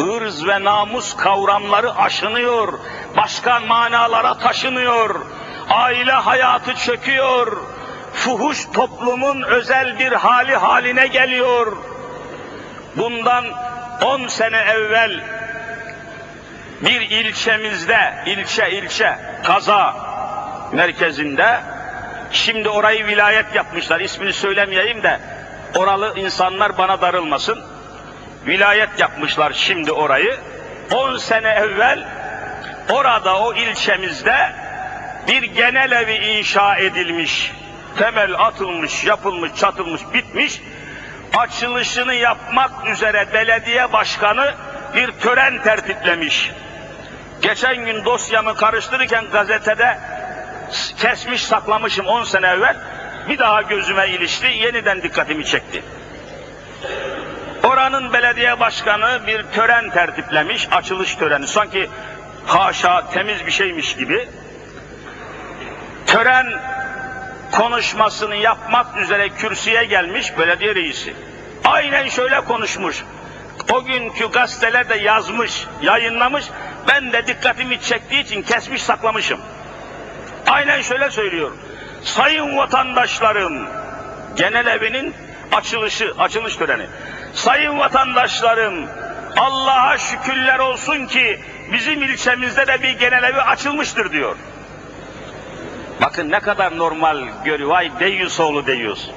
Irz 0.00 0.46
ve 0.46 0.64
namus 0.64 1.16
kavramları 1.16 1.94
aşınıyor, 1.94 2.78
başka 3.16 3.60
manalara 3.60 4.38
taşınıyor, 4.38 5.26
aile 5.70 6.12
hayatı 6.12 6.74
çöküyor, 6.74 7.62
fuhuş 8.14 8.66
toplumun 8.72 9.42
özel 9.42 9.98
bir 9.98 10.12
hali 10.12 10.56
haline 10.56 11.06
geliyor. 11.06 11.76
Bundan 12.96 13.44
on 14.04 14.26
sene 14.26 14.56
evvel 14.56 15.24
bir 16.80 17.00
ilçemizde, 17.00 18.14
ilçe 18.26 18.70
ilçe, 18.70 19.18
kaza 19.44 19.96
merkezinde, 20.72 21.60
şimdi 22.32 22.68
orayı 22.68 23.06
vilayet 23.06 23.54
yapmışlar, 23.54 24.00
ismini 24.00 24.32
söylemeyeyim 24.32 25.02
de, 25.02 25.20
oralı 25.76 26.14
insanlar 26.16 26.78
bana 26.78 27.00
darılmasın. 27.00 27.79
Vilayet 28.46 29.00
yapmışlar 29.00 29.52
şimdi 29.52 29.92
orayı. 29.92 30.36
10 30.92 31.16
sene 31.16 31.48
evvel 31.48 32.04
orada 32.90 33.38
o 33.38 33.54
ilçemizde 33.54 34.52
bir 35.28 35.42
genel 35.42 35.92
evi 35.92 36.14
inşa 36.14 36.76
edilmiş. 36.76 37.52
Temel 37.98 38.34
atılmış, 38.38 39.04
yapılmış, 39.04 39.54
çatılmış, 39.54 40.02
bitmiş. 40.14 40.60
Açılışını 41.36 42.14
yapmak 42.14 42.88
üzere 42.88 43.26
belediye 43.32 43.92
başkanı 43.92 44.54
bir 44.94 45.12
tören 45.12 45.62
tertiplemiş. 45.62 46.50
Geçen 47.42 47.84
gün 47.84 48.04
dosyamı 48.04 48.56
karıştırırken 48.56 49.24
gazetede 49.32 49.98
kesmiş 50.98 51.44
saklamışım 51.44 52.06
10 52.06 52.24
sene 52.24 52.46
evvel. 52.46 52.76
Bir 53.28 53.38
daha 53.38 53.62
gözüme 53.62 54.08
ilişti, 54.08 54.46
yeniden 54.46 55.02
dikkatimi 55.02 55.44
çekti. 55.44 55.82
Oranın 57.70 58.12
belediye 58.12 58.60
başkanı 58.60 59.26
bir 59.26 59.42
tören 59.42 59.90
tertiplemiş, 59.90 60.68
açılış 60.72 61.14
töreni. 61.14 61.46
Sanki 61.46 61.90
haşa 62.46 63.10
temiz 63.10 63.46
bir 63.46 63.50
şeymiş 63.50 63.96
gibi. 63.96 64.28
Tören 66.06 66.46
konuşmasını 67.52 68.36
yapmak 68.36 68.96
üzere 68.96 69.28
kürsüye 69.28 69.84
gelmiş 69.84 70.38
belediye 70.38 70.74
reisi. 70.74 71.14
Aynen 71.64 72.08
şöyle 72.08 72.40
konuşmuş. 72.40 73.04
O 73.72 73.84
günkü 73.84 74.30
gazeteler 74.30 74.88
de 74.88 74.94
yazmış, 74.94 75.66
yayınlamış. 75.82 76.44
Ben 76.88 77.12
de 77.12 77.26
dikkatimi 77.26 77.80
çektiği 77.80 78.22
için 78.22 78.42
kesmiş 78.42 78.82
saklamışım. 78.82 79.40
Aynen 80.46 80.82
şöyle 80.82 81.10
söylüyor. 81.10 81.50
Sayın 82.02 82.56
vatandaşlarım, 82.56 83.68
genel 84.36 84.66
evinin 84.66 85.14
açılışı, 85.52 86.14
açılış 86.18 86.56
töreni. 86.56 86.86
Sayın 87.34 87.78
vatandaşlarım, 87.78 88.86
Allah'a 89.36 89.98
şükürler 89.98 90.58
olsun 90.58 91.06
ki 91.06 91.40
bizim 91.72 92.02
ilçemizde 92.02 92.66
de 92.66 92.82
bir 92.82 92.98
genel 92.98 93.22
evi 93.22 93.40
açılmıştır 93.40 94.12
diyor. 94.12 94.36
Bakın 96.02 96.30
ne 96.30 96.40
kadar 96.40 96.78
normal 96.78 97.18
görüyor. 97.44 97.70
Vay 97.70 97.90
deyyus 98.00 98.40
oğlu 98.40 98.66
deyyus. 98.66 99.10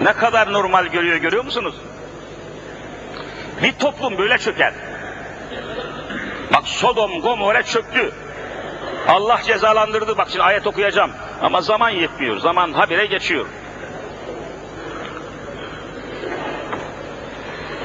Ne 0.00 0.12
kadar 0.12 0.52
normal 0.52 0.86
görüyor 0.86 1.16
görüyor 1.16 1.44
musunuz? 1.44 1.74
Bir 3.62 3.72
toplum 3.72 4.18
böyle 4.18 4.38
çöker. 4.38 4.72
Bak 6.52 6.68
Sodom 6.68 7.20
Gomorre 7.20 7.62
çöktü. 7.62 8.12
Allah 9.08 9.40
cezalandırdı. 9.42 10.18
Bak 10.18 10.28
şimdi 10.30 10.42
ayet 10.42 10.66
okuyacağım. 10.66 11.10
Ama 11.42 11.60
zaman 11.60 11.90
yetmiyor. 11.90 12.36
Zaman 12.38 12.72
habire 12.72 13.06
geçiyor. 13.06 13.46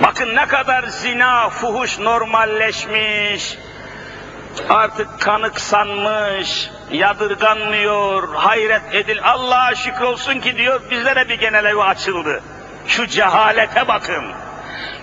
Bakın 0.04 0.36
ne 0.36 0.46
kadar 0.46 0.84
zina, 0.84 1.50
fuhuş 1.50 2.00
normalleşmiş. 2.00 3.58
Artık 4.70 5.22
kanıksanmış, 5.22 6.70
yadırganmıyor, 6.92 8.36
hayret 8.36 8.96
edil. 8.96 9.20
Allah'a 9.24 9.76
şükür 9.76 10.02
olsun 10.02 10.40
ki 10.40 10.58
diyor 10.58 10.82
bizlere 10.92 11.30
bir 11.30 11.40
genel 11.40 11.66
evi 11.66 11.82
açıldı. 11.84 12.44
Şu 12.88 13.08
cehalete 13.08 13.88
bakın. 13.88 14.26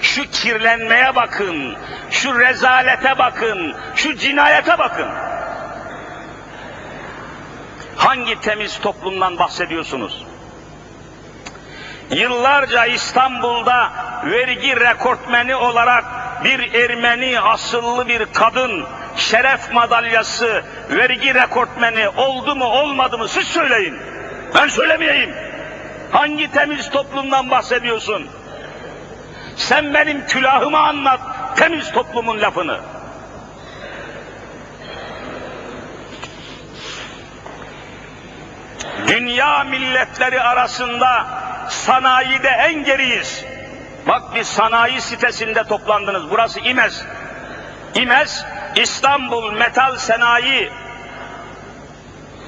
Şu 0.01 0.31
kirlenmeye 0.31 1.15
bakın. 1.15 1.77
Şu 2.11 2.41
rezalete 2.41 3.19
bakın. 3.19 3.75
Şu 3.97 4.17
cinayete 4.17 4.79
bakın. 4.79 5.09
Hangi 7.97 8.41
temiz 8.41 8.81
toplumdan 8.81 9.39
bahsediyorsunuz? 9.39 10.25
Yıllarca 12.11 12.87
İstanbul'da 12.87 13.93
vergi 14.25 14.81
rekortmeni 14.81 15.57
olarak 15.57 16.05
bir 16.45 16.75
Ermeni 16.75 17.41
asıllı 17.41 18.09
bir 18.09 18.27
kadın 18.35 18.85
şeref 19.17 19.73
madalyası 19.73 20.63
vergi 20.91 21.35
rekortmeni 21.35 22.09
oldu 22.09 22.57
mu 22.57 22.65
olmadı 22.65 23.19
mı 23.19 23.29
siz 23.29 23.49
söyleyin. 23.49 23.99
Ben 24.55 24.69
söylemeyeyim. 24.69 25.35
Hangi 26.13 26.51
temiz 26.51 26.91
toplumdan 26.91 27.51
bahsediyorsun? 27.51 28.29
Sen 29.57 29.95
benim 29.95 30.27
külahıma 30.27 30.79
anlat 30.79 31.21
temiz 31.57 31.93
toplumun 31.93 32.41
lafını. 32.41 32.81
Dünya 39.07 39.65
milletleri 39.65 40.41
arasında 40.41 41.27
sanayide 41.69 42.49
en 42.49 42.85
geriyiz. 42.85 43.45
Bak 44.09 44.35
bir 44.35 44.45
sanayi 44.45 45.01
sitesinde 45.01 45.65
toplandınız. 45.65 46.31
Burası 46.31 46.61
İmez. 46.61 47.05
İmez, 47.95 48.45
İstanbul 48.77 49.53
Metal 49.53 49.97
Sanayi. 49.97 50.73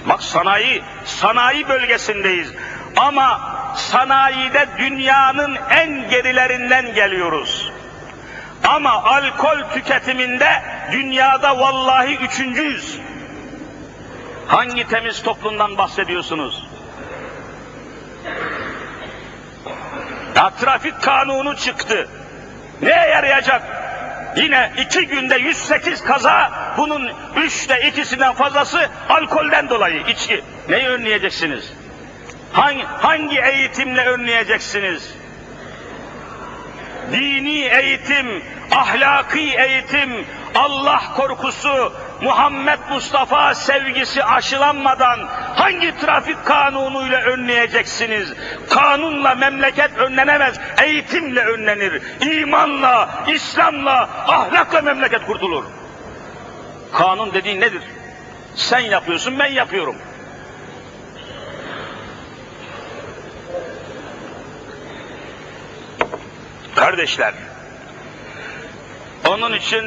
Bak 0.09 0.23
sanayi, 0.23 0.83
sanayi 1.05 1.69
bölgesindeyiz. 1.69 2.53
Ama 2.97 3.41
sanayide 3.77 4.67
dünyanın 4.79 5.59
en 5.71 6.11
gerilerinden 6.11 6.95
geliyoruz. 6.95 7.73
Ama 8.65 8.91
alkol 8.91 9.63
tüketiminde 9.75 10.63
dünyada 10.93 11.59
vallahi 11.59 12.17
üçüncüyüz. 12.17 12.99
Hangi 14.47 14.89
temiz 14.89 15.23
toplumdan 15.23 15.79
bahsediyorsunuz? 15.79 16.67
Ya 20.37 20.51
trafik 20.51 21.03
kanunu 21.03 21.57
çıktı. 21.57 22.09
Neye 22.83 23.09
yarayacak? 23.09 23.63
Yine 24.37 24.73
iki 24.79 25.07
günde 25.07 25.37
108 25.37 26.05
kaza, 26.05 26.53
bunun 26.79 27.13
üçte 27.37 27.89
ikisinden 27.89 28.33
fazlası 28.33 28.89
alkolden 29.09 29.69
dolayı 29.69 30.03
içki. 30.09 30.45
Neyi 30.69 30.89
önleyeceksiniz? 30.89 31.73
Hangi, 32.53 32.85
hangi 32.85 33.41
eğitimle 33.41 34.07
önleyeceksiniz? 34.07 35.15
Dini 37.13 37.59
eğitim, 37.65 38.43
ahlaki 38.71 39.55
eğitim, 39.59 40.27
Allah 40.55 41.03
korkusu, 41.17 41.93
Muhammed 42.21 42.79
Mustafa 42.91 43.55
sevgisi 43.55 44.25
aşılanmadan 44.25 45.19
hangi 45.55 45.99
trafik 45.99 46.45
kanunuyla 46.45 47.21
önleyeceksiniz? 47.21 48.33
Kanunla 48.71 49.35
memleket 49.35 49.99
önlenemez, 49.99 50.61
eğitimle 50.83 51.41
önlenir. 51.41 52.03
İmanla, 52.21 53.25
İslam'la, 53.29 54.09
ahlakla 54.27 54.83
memleket 54.83 55.27
kurtulur. 55.27 55.65
Kanun 56.93 57.33
dediğin 57.35 57.61
nedir? 57.61 57.83
Sen 58.55 58.79
yapıyorsun, 58.79 59.39
ben 59.39 59.53
yapıyorum. 59.53 59.97
Kardeşler, 66.77 67.35
onun 69.29 69.53
için 69.53 69.85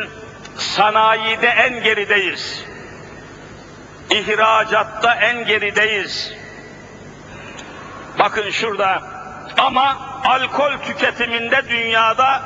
sanayide 0.57 1.47
en 1.47 1.83
gerideyiz. 1.83 2.63
İhracatta 4.09 5.15
en 5.15 5.45
gerideyiz. 5.45 6.33
Bakın 8.19 8.49
şurada 8.49 9.01
ama 9.57 9.97
alkol 10.25 10.77
tüketiminde 10.77 11.69
dünyada 11.69 12.41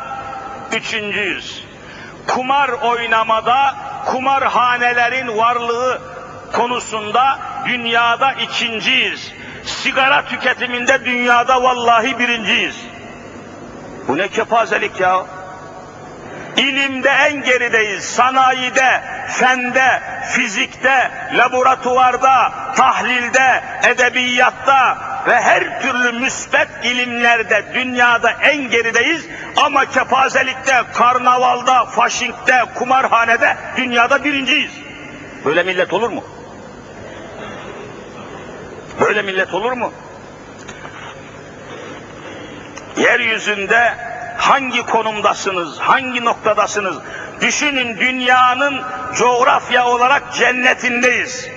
üçüncüyüz. 0.72 1.64
kumar 2.28 2.70
oynamada, 2.70 3.76
kumarhanelerin 4.06 5.38
varlığı 5.38 6.02
konusunda 6.54 7.40
dünyada 7.66 8.32
ikinciyiz. 8.32 9.32
Sigara 9.66 10.26
tüketiminde 10.26 11.06
dünyada 11.06 11.64
vallahi 11.64 12.20
birinciyiz. 12.20 12.76
Bu 14.08 14.18
ne 14.18 14.28
kepazelik 14.28 15.00
ya? 15.00 15.26
İlimde 16.58 17.10
en 17.10 17.44
gerideyiz. 17.44 18.04
Sanayide, 18.04 19.02
fende, 19.28 20.02
fizikte, 20.32 21.12
laboratuvarda, 21.34 22.54
tahlilde, 22.76 23.64
edebiyatta 23.90 24.98
ve 25.28 25.42
her 25.42 25.82
türlü 25.82 26.20
müsbet 26.20 26.68
ilimlerde 26.84 27.66
dünyada 27.74 28.32
en 28.32 28.70
gerideyiz. 28.70 29.26
Ama 29.58 29.86
kepazelikte, 29.86 30.84
karnavalda, 30.94 31.86
faşinkte, 31.86 32.64
kumarhanede 32.76 33.58
dünyada 33.78 34.24
birinciyiz. 34.24 34.72
Böyle 35.46 35.64
millet 35.64 35.94
olur 35.94 36.10
mu? 36.10 36.24
Böyle 39.02 39.22
millet 39.22 39.54
olur 39.54 39.72
mu? 39.72 39.94
Yeryüzünde 42.98 44.11
hangi 44.42 44.86
konumdasınız, 44.86 45.80
hangi 45.80 46.26
noktadasınız? 46.26 46.96
Düşünün 47.42 47.98
dünyanın 47.98 48.82
coğrafya 49.16 49.88
olarak 49.88 50.34
cennetindeyiz. 50.34 51.48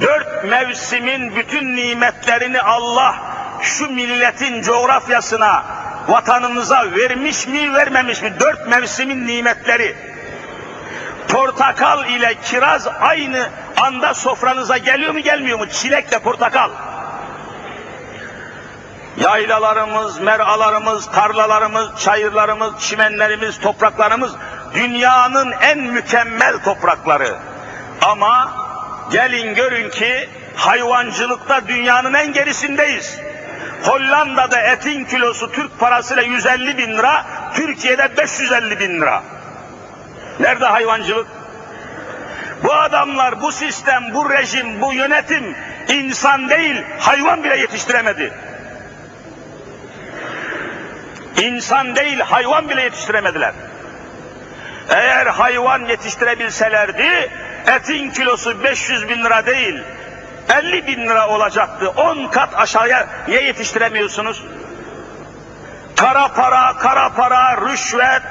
Dört 0.00 0.44
mevsimin 0.44 1.36
bütün 1.36 1.76
nimetlerini 1.76 2.60
Allah 2.62 3.14
şu 3.60 3.90
milletin 3.90 4.62
coğrafyasına, 4.62 5.64
vatanımıza 6.08 6.84
vermiş 6.96 7.46
mi, 7.46 7.74
vermemiş 7.74 8.22
mi? 8.22 8.32
Dört 8.40 8.68
mevsimin 8.68 9.26
nimetleri. 9.26 9.96
Portakal 11.28 12.06
ile 12.06 12.34
kiraz 12.44 12.88
aynı 13.00 13.48
anda 13.76 14.14
sofranıza 14.14 14.78
geliyor 14.78 15.12
mu 15.12 15.20
gelmiyor 15.20 15.58
mu? 15.58 15.68
Çilekle 15.68 16.18
portakal. 16.18 16.70
Yaylalarımız, 19.16 20.20
meralarımız, 20.20 21.06
tarlalarımız, 21.06 21.88
çayırlarımız, 21.98 22.72
çimenlerimiz, 22.80 23.60
topraklarımız 23.60 24.32
dünyanın 24.74 25.52
en 25.60 25.78
mükemmel 25.78 26.62
toprakları. 26.64 27.38
Ama 28.02 28.52
gelin 29.12 29.54
görün 29.54 29.90
ki 29.90 30.28
hayvancılıkta 30.56 31.68
dünyanın 31.68 32.14
en 32.14 32.32
gerisindeyiz. 32.32 33.18
Hollanda'da 33.82 34.60
etin 34.60 35.04
kilosu 35.04 35.52
Türk 35.52 35.80
parasıyla 35.80 36.22
150 36.22 36.78
bin 36.78 36.98
lira, 36.98 37.26
Türkiye'de 37.54 38.16
550 38.16 38.80
bin 38.80 39.00
lira. 39.00 39.22
Nerede 40.40 40.66
hayvancılık? 40.66 41.26
Bu 42.64 42.74
adamlar, 42.74 43.42
bu 43.42 43.52
sistem, 43.52 44.14
bu 44.14 44.30
rejim, 44.30 44.80
bu 44.80 44.92
yönetim 44.92 45.56
insan 45.88 46.48
değil, 46.48 46.84
hayvan 46.98 47.44
bile 47.44 47.56
yetiştiremedi. 47.56 48.32
İnsan 51.40 51.96
değil, 51.96 52.20
hayvan 52.20 52.68
bile 52.68 52.82
yetiştiremediler. 52.82 53.52
Eğer 54.88 55.26
hayvan 55.26 55.84
yetiştirebilselerdi, 55.84 57.30
etin 57.66 58.10
kilosu 58.10 58.64
500 58.64 59.08
bin 59.08 59.24
lira 59.24 59.46
değil, 59.46 59.82
50 60.48 60.86
bin 60.86 61.02
lira 61.08 61.28
olacaktı. 61.28 61.88
10 61.88 62.26
kat 62.26 62.48
aşağıya 62.54 63.08
niye 63.28 63.42
yetiştiremiyorsunuz? 63.42 64.44
Kara 65.96 66.28
para, 66.28 66.76
kara 66.76 67.08
para, 67.08 67.56
rüşvet, 67.56 68.22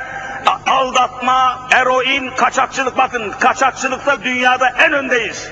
aldatma, 0.67 1.67
eroin, 1.71 2.29
kaçakçılık. 2.35 2.97
Bakın 2.97 3.31
kaçakçılıkta 3.39 4.23
dünyada 4.23 4.69
en 4.69 4.93
öndeyiz. 4.93 5.51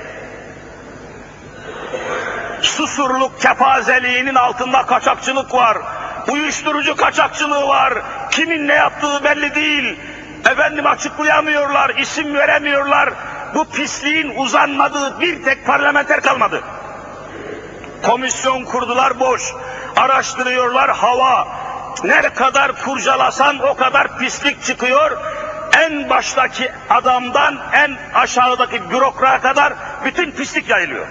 Susurluk 2.61 3.41
kepazeliğinin 3.41 4.35
altında 4.35 4.85
kaçakçılık 4.85 5.53
var. 5.53 5.77
Uyuşturucu 6.31 6.95
kaçakçılığı 6.95 7.67
var. 7.67 7.93
Kimin 8.31 8.67
ne 8.67 8.73
yaptığı 8.73 9.23
belli 9.23 9.55
değil. 9.55 9.99
Efendim 10.51 10.87
açıklayamıyorlar, 10.87 11.89
isim 11.89 12.35
veremiyorlar. 12.35 13.09
Bu 13.55 13.65
pisliğin 13.69 14.35
uzanmadığı 14.35 15.19
bir 15.19 15.43
tek 15.43 15.65
parlamenter 15.65 16.21
kalmadı. 16.21 16.63
Komisyon 18.05 18.65
kurdular 18.65 19.19
boş. 19.19 19.53
Araştırıyorlar 19.95 20.89
hava. 20.97 21.47
Ne 22.03 22.21
kadar 22.21 22.83
kurcalasan 22.83 23.59
o 23.59 23.75
kadar 23.75 24.17
pislik 24.17 24.63
çıkıyor. 24.63 25.17
En 25.77 26.09
baştaki 26.09 26.71
adamdan 26.89 27.57
en 27.73 27.97
aşağıdaki 28.13 28.89
bürokrata 28.89 29.41
kadar 29.41 29.73
bütün 30.05 30.31
pislik 30.31 30.69
yayılıyor. 30.69 31.07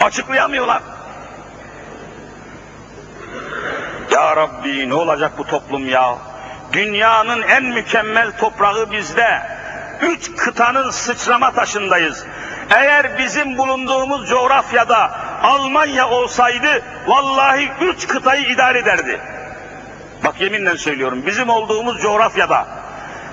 Açıklayamıyorlar. 0.00 0.82
Ya 4.14 4.36
Rabbi 4.36 4.88
ne 4.88 4.94
olacak 4.94 5.32
bu 5.38 5.44
toplum 5.46 5.88
ya? 5.88 6.18
Dünyanın 6.72 7.42
en 7.42 7.64
mükemmel 7.64 8.38
toprağı 8.38 8.90
bizde. 8.90 9.42
Üç 10.00 10.36
kıtanın 10.36 10.90
sıçrama 10.90 11.50
taşındayız. 11.50 12.24
Eğer 12.70 13.18
bizim 13.18 13.58
bulunduğumuz 13.58 14.28
coğrafyada 14.28 15.10
Almanya 15.42 16.10
olsaydı 16.10 16.82
vallahi 17.06 17.70
üç 17.80 18.08
kıtayı 18.08 18.46
idare 18.46 18.78
ederdi. 18.78 19.20
Bak 20.24 20.40
yeminle 20.40 20.76
söylüyorum 20.76 21.22
bizim 21.26 21.48
olduğumuz 21.48 22.02
coğrafyada 22.02 22.66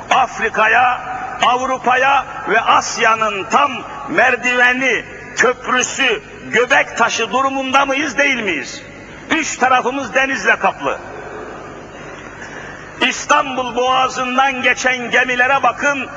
Afrika'ya, 0.10 1.02
Avrupa'ya 1.46 2.26
ve 2.50 2.62
Asya'nın 2.62 3.44
tam 3.44 3.72
merdiveni, 4.10 5.06
köprüsü, 5.36 6.22
göbek 6.52 6.98
taşı 6.98 7.32
durumunda 7.32 7.86
mıyız 7.86 8.18
değil 8.18 8.44
miyiz? 8.44 8.91
Üç 9.32 9.58
tarafımız 9.58 10.14
denizle 10.14 10.56
kaplı. 10.56 11.00
İstanbul 13.10 13.76
Boğazı'ndan 13.76 14.62
geçen 14.62 15.12
gemilere 15.12 15.64
bakın, 15.64 16.08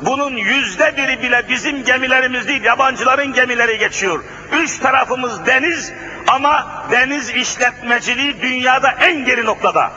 bunun 0.00 0.36
yüzde 0.36 0.96
biri 0.96 1.22
bile 1.22 1.48
bizim 1.48 1.84
gemilerimiz 1.84 2.48
değil, 2.48 2.62
yabancıların 2.62 3.32
gemileri 3.32 3.78
geçiyor. 3.78 4.24
Üç 4.52 4.78
tarafımız 4.78 5.46
deniz 5.46 5.92
ama 6.28 6.66
deniz 6.90 7.30
işletmeciliği 7.30 8.42
dünyada 8.42 8.90
en 8.90 9.24
geri 9.24 9.44
noktada. 9.44 9.90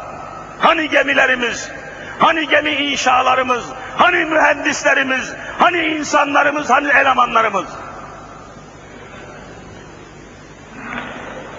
Hani 0.59 0.89
gemilerimiz, 0.89 1.71
hani 2.19 2.47
gemi 2.47 2.69
inşalarımız, 2.71 3.63
hani 3.97 4.25
mühendislerimiz, 4.25 5.33
hani 5.59 5.77
insanlarımız, 5.77 6.69
hani 6.69 6.87
elemanlarımız. 6.87 7.65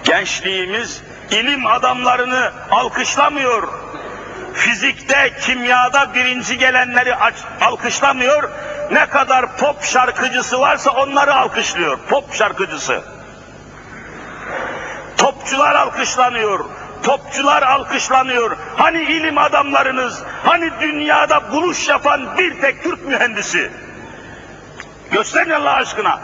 Gençliğimiz 0.03 1.01
ilim 1.31 1.67
adamlarını 1.67 2.51
alkışlamıyor. 2.71 3.67
Fizikte, 4.53 5.33
kimyada 5.41 6.13
birinci 6.13 6.57
gelenleri 6.57 7.15
alkışlamıyor. 7.61 8.49
Ne 8.91 9.05
kadar 9.05 9.57
pop 9.57 9.83
şarkıcısı 9.83 10.59
varsa 10.59 10.91
onları 10.91 11.35
alkışlıyor. 11.35 11.99
Pop 12.09 12.33
şarkıcısı. 12.33 13.01
Topçular 15.17 15.75
alkışlanıyor. 15.75 16.65
Topçular 17.03 17.61
alkışlanıyor. 17.61 18.57
Hani 18.75 19.01
ilim 19.01 19.37
adamlarınız, 19.37 20.23
hani 20.43 20.71
dünyada 20.81 21.51
buluş 21.51 21.87
yapan 21.89 22.37
bir 22.37 22.61
tek 22.61 22.83
Türk 22.83 23.05
mühendisi. 23.05 23.71
Gösterin 25.11 25.49
Allah 25.49 25.73
aşkına. 25.73 26.19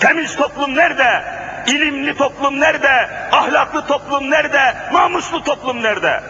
Temiz 0.00 0.36
toplum 0.36 0.76
nerede? 0.76 1.41
İlimli 1.66 2.16
toplum 2.16 2.60
nerede? 2.60 3.10
Ahlaklı 3.32 3.86
toplum 3.86 4.30
nerede? 4.30 4.76
Namuslu 4.92 5.44
toplum 5.44 5.82
nerede? 5.82 6.22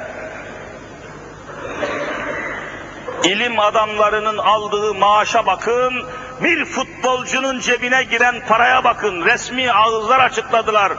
İlim 3.24 3.59
adamlarının 3.59 4.39
aldığı 4.39 4.95
maaşa 4.95 5.47
bakın, 5.47 6.05
bir 6.43 6.64
futbolcunun 6.64 7.61
cebine 7.61 8.03
giren 8.03 8.47
paraya 8.49 8.85
bakın. 8.85 9.24
Resmi 9.24 9.72
ağızlar 9.72 10.20
açıkladılar. 10.20 10.93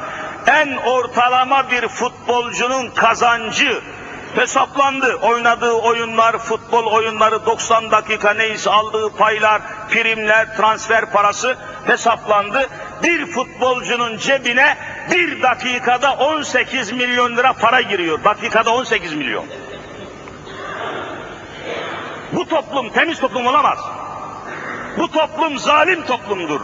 En 0.48 0.76
ortalama 0.76 1.72
bir 1.72 1.88
futbolcunun 1.88 2.88
kazancı 2.90 3.82
hesaplandı. 4.36 5.16
Oynadığı 5.16 5.72
oyunlar, 5.72 6.38
futbol 6.38 6.86
oyunları 6.86 7.46
90 7.46 7.92
dakika 7.92 8.34
neyse 8.34 8.70
aldığı 8.70 9.10
paylar, 9.18 9.62
primler, 9.90 10.58
transfer 10.58 11.12
parası 11.12 11.58
hesaplandı. 11.86 12.70
Bir 13.04 13.26
futbolcunun 13.26 14.18
cebine 14.18 14.78
bir 15.12 15.42
dakikada 15.42 16.14
18 16.14 16.92
milyon 16.92 17.38
lira 17.38 17.54
para 17.54 17.82
giriyor. 17.82 18.24
Dakikada 18.24 18.74
18 18.74 19.14
milyon. 19.14 19.46
Bu 22.34 22.48
toplum 22.48 22.90
temiz 22.90 23.20
toplum 23.20 23.48
olamaz. 23.48 23.80
Bu 24.98 25.12
toplum 25.12 25.58
zalim 25.58 26.06
toplumdur. 26.06 26.62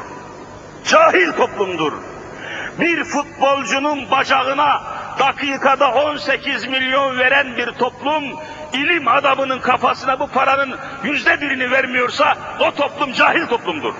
Cahil 0.85 1.31
toplumdur. 1.31 1.93
Bir 2.79 3.03
futbolcunun 3.03 4.11
bacağına 4.11 4.81
dakikada 5.19 5.91
18 5.91 6.67
milyon 6.67 7.19
veren 7.19 7.57
bir 7.57 7.71
toplum 7.71 8.23
ilim 8.73 9.07
adamının 9.07 9.59
kafasına 9.59 10.19
bu 10.19 10.27
paranın 10.27 10.77
yüzde 11.03 11.41
birini 11.41 11.71
vermiyorsa 11.71 12.37
o 12.59 12.71
toplum 12.71 13.13
cahil 13.13 13.47
toplumdur. 13.47 13.93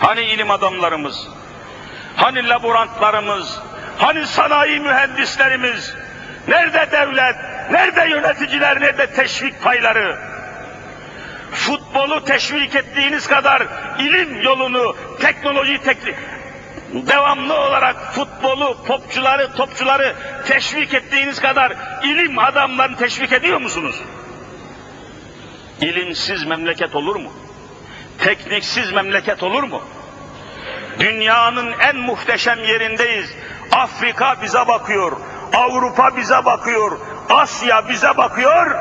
Hani 0.00 0.20
ilim 0.20 0.50
adamlarımız, 0.50 1.28
hani 2.16 2.48
laborantlarımız, 2.48 3.58
hani 3.98 4.26
sanayi 4.26 4.80
mühendislerimiz, 4.80 5.94
nerede 6.48 6.88
devlet, 6.92 7.36
nerede 7.70 8.10
yöneticiler, 8.10 8.80
nerede 8.80 9.06
teşvik 9.06 9.62
payları? 9.62 10.18
Futbolu 11.52 12.24
teşvik 12.24 12.74
ettiğiniz 12.74 13.26
kadar 13.28 13.62
ilim 13.98 14.42
yolunu, 14.42 14.96
teknoloji 15.20 15.78
teknik, 15.78 16.14
devamlı 16.92 17.54
olarak 17.54 18.14
futbolu, 18.14 18.76
popçuları, 18.86 19.52
topçuları 19.56 20.14
teşvik 20.46 20.94
ettiğiniz 20.94 21.40
kadar 21.40 21.72
ilim 22.04 22.38
adamlarını 22.38 22.96
teşvik 22.96 23.32
ediyor 23.32 23.60
musunuz? 23.60 23.96
İlimsiz 25.80 26.44
memleket 26.44 26.94
olur 26.96 27.16
mu? 27.16 27.32
Tekniksiz 28.18 28.92
memleket 28.92 29.42
olur 29.42 29.62
mu? 29.62 29.82
Dünyanın 31.00 31.72
en 31.72 31.96
muhteşem 31.96 32.64
yerindeyiz. 32.64 33.30
Afrika 33.72 34.42
bize 34.42 34.68
bakıyor, 34.68 35.12
Avrupa 35.54 36.16
bize 36.16 36.44
bakıyor, 36.44 36.98
Asya 37.28 37.88
bize 37.88 38.16
bakıyor. 38.16 38.76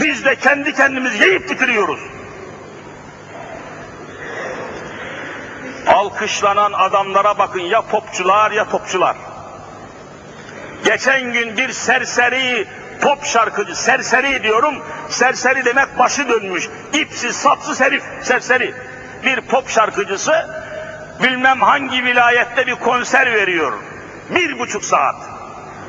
Biz 0.00 0.24
de 0.24 0.36
kendi 0.36 0.74
kendimizi 0.74 1.24
yiyip 1.24 1.50
bitiriyoruz. 1.50 2.00
Alkışlanan 5.86 6.72
adamlara 6.72 7.38
bakın 7.38 7.60
ya 7.60 7.82
popçular 7.82 8.50
ya 8.50 8.68
topçular. 8.68 9.16
Geçen 10.84 11.32
gün 11.32 11.56
bir 11.56 11.72
serseri 11.72 12.68
pop 13.02 13.24
şarkıcı, 13.24 13.76
serseri 13.76 14.42
diyorum, 14.42 14.74
serseri 15.08 15.64
demek 15.64 15.98
başı 15.98 16.28
dönmüş, 16.28 16.68
ipsiz 16.92 17.36
sapsız 17.36 17.80
herif, 17.80 18.02
serseri. 18.22 18.74
Bir 19.24 19.40
pop 19.40 19.68
şarkıcısı 19.68 20.46
bilmem 21.22 21.60
hangi 21.60 22.04
vilayette 22.04 22.66
bir 22.66 22.74
konser 22.74 23.32
veriyor. 23.32 23.72
Bir 24.34 24.58
buçuk 24.58 24.84
saat. 24.84 25.16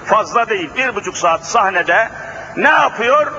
Fazla 0.06 0.50
değil, 0.50 0.70
bir 0.78 0.96
buçuk 0.96 1.18
saat 1.18 1.46
sahnede 1.46 2.10
ne 2.58 2.70
yapıyor? 2.70 3.32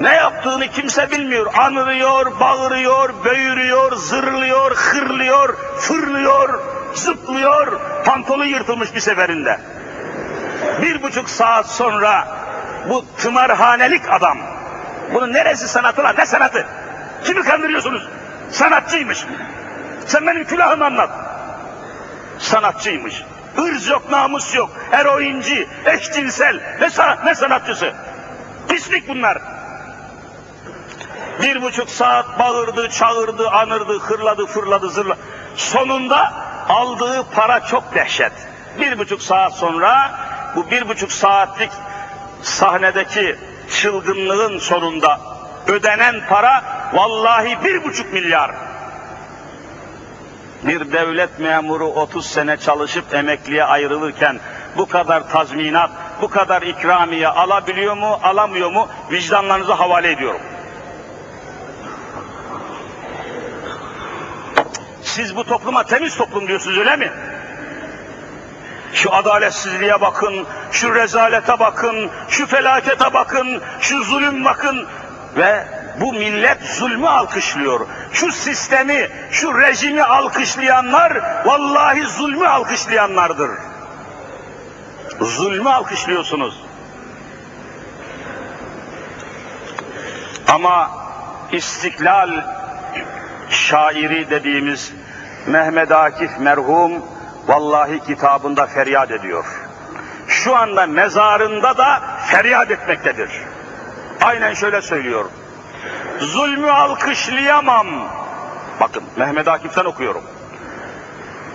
Ne 0.00 0.14
yaptığını 0.14 0.68
kimse 0.68 1.10
bilmiyor. 1.10 1.54
Anırıyor, 1.58 2.40
bağırıyor, 2.40 3.24
böğürüyor, 3.24 3.96
zırlıyor, 3.96 4.76
hırlıyor, 4.76 5.56
fırlıyor, 5.78 6.60
zıplıyor. 6.94 7.80
Pantolu 8.04 8.44
yırtılmış 8.44 8.94
bir 8.94 9.00
seferinde. 9.00 9.60
Bir 10.82 11.02
buçuk 11.02 11.30
saat 11.30 11.70
sonra 11.70 12.45
bu 12.88 13.04
tımarhanelik 13.16 14.12
adam, 14.12 14.38
bunun 15.14 15.32
neresi 15.32 15.68
sanatı 15.68 16.02
lan, 16.02 16.14
ne 16.18 16.26
sanatı? 16.26 16.66
Kimi 17.24 17.42
kandırıyorsunuz? 17.42 18.08
Sanatçıymış. 18.50 19.26
Sen 20.06 20.26
benim 20.26 20.44
külahımı 20.44 20.84
anlat. 20.84 21.10
Sanatçıymış. 22.38 23.22
Hırz 23.56 23.88
yok, 23.88 24.10
namus 24.10 24.54
yok, 24.54 24.70
eroinci, 24.92 25.68
eşcinsel, 25.84 26.60
ne, 26.80 26.90
sanat, 26.90 27.24
ne 27.24 27.34
sanatçısı? 27.34 27.92
Pislik 28.68 29.08
bunlar. 29.08 29.38
Bir 31.42 31.62
buçuk 31.62 31.90
saat 31.90 32.38
bağırdı, 32.38 32.90
çağırdı, 32.90 33.50
anırdı, 33.50 33.98
hırladı, 33.98 34.46
fırladı, 34.46 34.88
zırladı. 34.88 35.18
Sonunda 35.56 36.32
aldığı 36.68 37.24
para 37.34 37.60
çok 37.60 37.94
dehşet. 37.94 38.32
Bir 38.80 38.98
buçuk 38.98 39.22
saat 39.22 39.52
sonra 39.54 40.10
bu 40.56 40.70
bir 40.70 40.88
buçuk 40.88 41.12
saatlik 41.12 41.70
sahnedeki 42.42 43.36
çılgınlığın 43.70 44.58
sonunda 44.58 45.20
ödenen 45.66 46.14
para 46.28 46.64
vallahi 46.92 47.64
bir 47.64 47.84
buçuk 47.84 48.12
milyar. 48.12 48.50
Bir 50.62 50.92
devlet 50.92 51.38
memuru 51.38 51.86
30 51.86 52.26
sene 52.26 52.56
çalışıp 52.56 53.14
emekliye 53.14 53.64
ayrılırken 53.64 54.40
bu 54.76 54.86
kadar 54.86 55.30
tazminat, 55.30 55.90
bu 56.22 56.28
kadar 56.28 56.62
ikramiye 56.62 57.28
alabiliyor 57.28 57.96
mu, 57.96 58.18
alamıyor 58.22 58.70
mu 58.70 58.88
vicdanlarınıza 59.10 59.78
havale 59.78 60.10
ediyorum. 60.10 60.40
Siz 65.02 65.36
bu 65.36 65.44
topluma 65.44 65.84
temiz 65.84 66.16
toplum 66.16 66.48
diyorsunuz 66.48 66.78
öyle 66.78 66.96
mi? 66.96 67.12
Şu 68.92 69.14
adaletsizliğe 69.14 70.00
bakın, 70.00 70.46
şu 70.72 70.94
rezalete 70.94 71.58
bakın, 71.58 72.10
şu 72.28 72.46
felakete 72.46 73.14
bakın, 73.14 73.62
şu 73.80 74.04
zulüm 74.04 74.44
bakın 74.44 74.86
ve 75.36 75.66
bu 76.00 76.12
millet 76.12 76.62
zulmü 76.62 77.08
alkışlıyor. 77.08 77.86
Şu 78.12 78.32
sistemi, 78.32 79.08
şu 79.30 79.58
rejimi 79.58 80.02
alkışlayanlar 80.02 81.42
vallahi 81.44 82.02
zulmü 82.02 82.48
alkışlayanlardır. 82.48 83.50
Zulmü 85.20 85.70
alkışlıyorsunuz. 85.70 86.64
Ama 90.48 90.90
istiklal 91.52 92.30
şairi 93.50 94.30
dediğimiz 94.30 94.92
Mehmet 95.46 95.92
Akif 95.92 96.38
merhum 96.38 96.92
vallahi 97.46 98.00
kitabında 98.00 98.66
feryat 98.66 99.10
ediyor. 99.10 99.44
Şu 100.28 100.56
anda 100.56 100.86
mezarında 100.86 101.78
da 101.78 102.02
feryat 102.26 102.70
etmektedir. 102.70 103.30
Aynen 104.22 104.54
şöyle 104.54 104.82
söylüyor. 104.82 105.24
Zulmü 106.20 106.70
alkışlayamam. 106.70 107.86
Bakın 108.80 109.02
Mehmet 109.16 109.48
Akif'ten 109.48 109.84
okuyorum. 109.84 110.22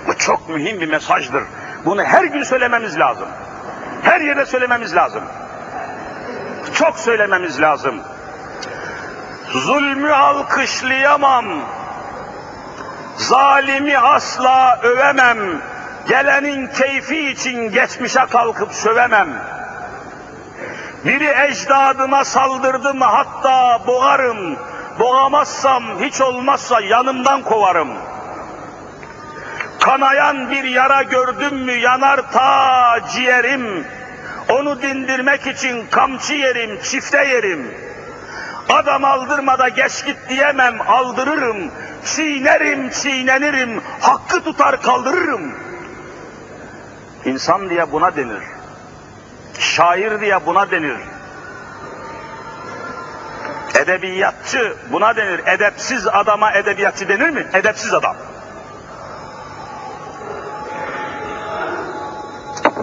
Bu 0.08 0.18
çok 0.18 0.50
mühim 0.50 0.82
bir 0.82 0.90
mesajdır. 0.90 1.44
Bunu 1.86 2.04
her 2.04 2.24
gün 2.24 2.44
söylememiz 2.44 3.00
lazım. 3.00 3.28
Her 4.04 4.22
yere 4.22 4.46
söylememiz 4.46 4.96
lazım. 4.96 5.24
Çok 6.74 7.00
söylememiz 7.00 7.62
lazım. 7.62 8.02
Zulmü 9.54 10.14
alkışlayamam. 10.14 11.46
Zalimi 13.18 13.98
asla 13.98 14.80
övemem. 14.84 15.62
Gelenin 16.08 16.68
keyfi 16.68 17.30
için 17.30 17.72
geçmişe 17.72 18.26
kalkıp 18.26 18.74
sövemem. 18.74 19.30
Biri 21.06 21.34
ecdadıma 21.48 22.24
saldırdı 22.24 22.94
mı 22.94 23.06
hatta 23.06 23.88
boğarım. 23.88 24.58
Boğamazsam 25.00 25.84
hiç 26.00 26.22
olmazsa 26.22 26.82
yanımdan 26.82 27.42
kovarım. 27.42 27.90
Kanayan 29.80 30.52
bir 30.52 30.64
yara 30.64 31.04
gördüm 31.04 31.58
mü 31.58 31.72
yanar 31.72 32.32
ta 32.32 33.00
ciğerim. 33.14 33.88
Onu 34.50 34.82
dindirmek 34.82 35.48
için 35.48 35.86
kamçı 35.92 36.34
yerim, 36.34 36.80
çifte 36.84 37.28
yerim. 37.28 37.76
Adam 38.70 39.06
aldırmada 39.06 39.70
geç 39.70 40.06
git 40.06 40.18
diyemem, 40.30 40.82
aldırırım. 40.88 41.72
Çiğnerim, 42.06 42.90
çiğnenirim, 42.90 43.82
hakkı 44.02 44.44
tutar 44.44 44.82
kaldırırım. 44.82 45.71
İnsan 47.26 47.70
diye 47.70 47.92
buna 47.92 48.16
denir. 48.16 48.44
Şair 49.60 50.22
diye 50.22 50.46
buna 50.46 50.72
denir. 50.72 50.98
Edebiyatçı 53.76 54.78
buna 54.92 55.16
denir. 55.16 55.42
Edepsiz 55.48 56.08
adama 56.08 56.52
edebiyatçı 56.52 57.10
denir 57.10 57.30
mi? 57.30 57.48
Edepsiz 57.54 57.94
adam. 57.94 58.16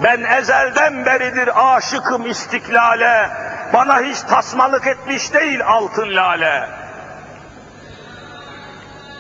Ben 0.02 0.22
ezelden 0.22 1.06
beridir 1.06 1.74
aşıkım 1.76 2.26
istiklale. 2.26 3.30
Bana 3.72 4.00
hiç 4.00 4.20
tasmalık 4.20 4.86
etmiş 4.86 5.34
değil 5.34 5.60
altın 5.66 6.16
lale. 6.16 6.68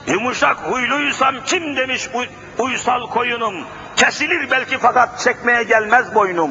Yumuşak 0.06 0.56
huyluysam 0.56 1.34
kim 1.46 1.76
demiş 1.76 2.08
uy- 2.14 2.28
uysal 2.58 3.00
koyunum. 3.06 3.54
Kesilir 3.98 4.50
belki 4.50 4.78
fakat 4.78 5.20
çekmeye 5.20 5.62
gelmez 5.62 6.14
boynum. 6.14 6.50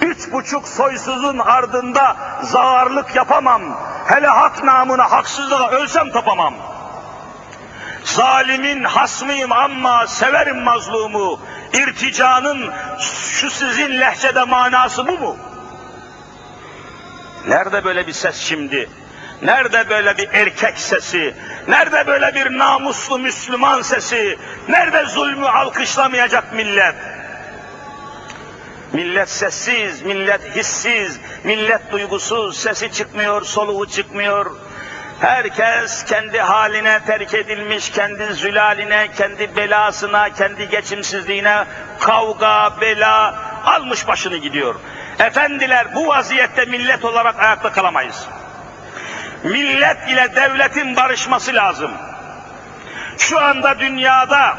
Üç 0.00 0.32
buçuk 0.32 0.68
soysuzun 0.68 1.38
ardında 1.38 2.16
zağarlık 2.42 3.16
yapamam. 3.16 3.62
Hele 4.06 4.26
hak 4.26 4.64
namına 4.64 5.10
haksızlığa 5.10 5.70
ölsem 5.70 6.12
tapamam. 6.12 6.54
Zalimin 8.04 8.84
hasmıyım 8.84 9.52
ama 9.52 10.06
severim 10.06 10.62
mazlumu. 10.62 11.40
İrticanın 11.72 12.70
şu 12.98 13.50
sizin 13.50 14.00
lehçede 14.00 14.44
manası 14.44 15.06
bu 15.06 15.18
mu? 15.18 15.36
Nerede 17.48 17.84
böyle 17.84 18.06
bir 18.06 18.12
ses 18.12 18.36
şimdi? 18.36 18.90
Nerede 19.42 19.88
böyle 19.90 20.16
bir 20.16 20.28
erkek 20.32 20.78
sesi? 20.78 21.34
Nerede 21.68 22.06
böyle 22.06 22.34
bir 22.34 22.58
namuslu 22.58 23.18
Müslüman 23.18 23.82
sesi? 23.82 24.38
Nerede 24.68 25.04
zulmü 25.04 25.46
alkışlamayacak 25.46 26.52
millet? 26.52 26.94
Millet 28.92 29.30
sessiz, 29.30 30.02
millet 30.02 30.56
hissiz, 30.56 31.20
millet 31.44 31.92
duygusuz, 31.92 32.56
sesi 32.56 32.92
çıkmıyor, 32.92 33.42
soluğu 33.42 33.86
çıkmıyor. 33.86 34.56
Herkes 35.20 36.04
kendi 36.04 36.38
haline 36.40 37.00
terk 37.06 37.34
edilmiş, 37.34 37.90
kendi 37.90 38.34
zülaline, 38.34 39.08
kendi 39.16 39.56
belasına, 39.56 40.30
kendi 40.30 40.68
geçimsizliğine 40.68 41.64
kavga, 42.00 42.80
bela 42.80 43.34
almış 43.64 44.08
başını 44.08 44.36
gidiyor. 44.36 44.74
Efendiler 45.18 45.94
bu 45.94 46.06
vaziyette 46.06 46.64
millet 46.64 47.04
olarak 47.04 47.40
ayakta 47.40 47.72
kalamayız. 47.72 48.28
Millet 49.44 50.08
ile 50.08 50.36
devletin 50.36 50.96
barışması 50.96 51.54
lazım. 51.54 51.90
Şu 53.18 53.40
anda 53.40 53.78
dünyada 53.78 54.56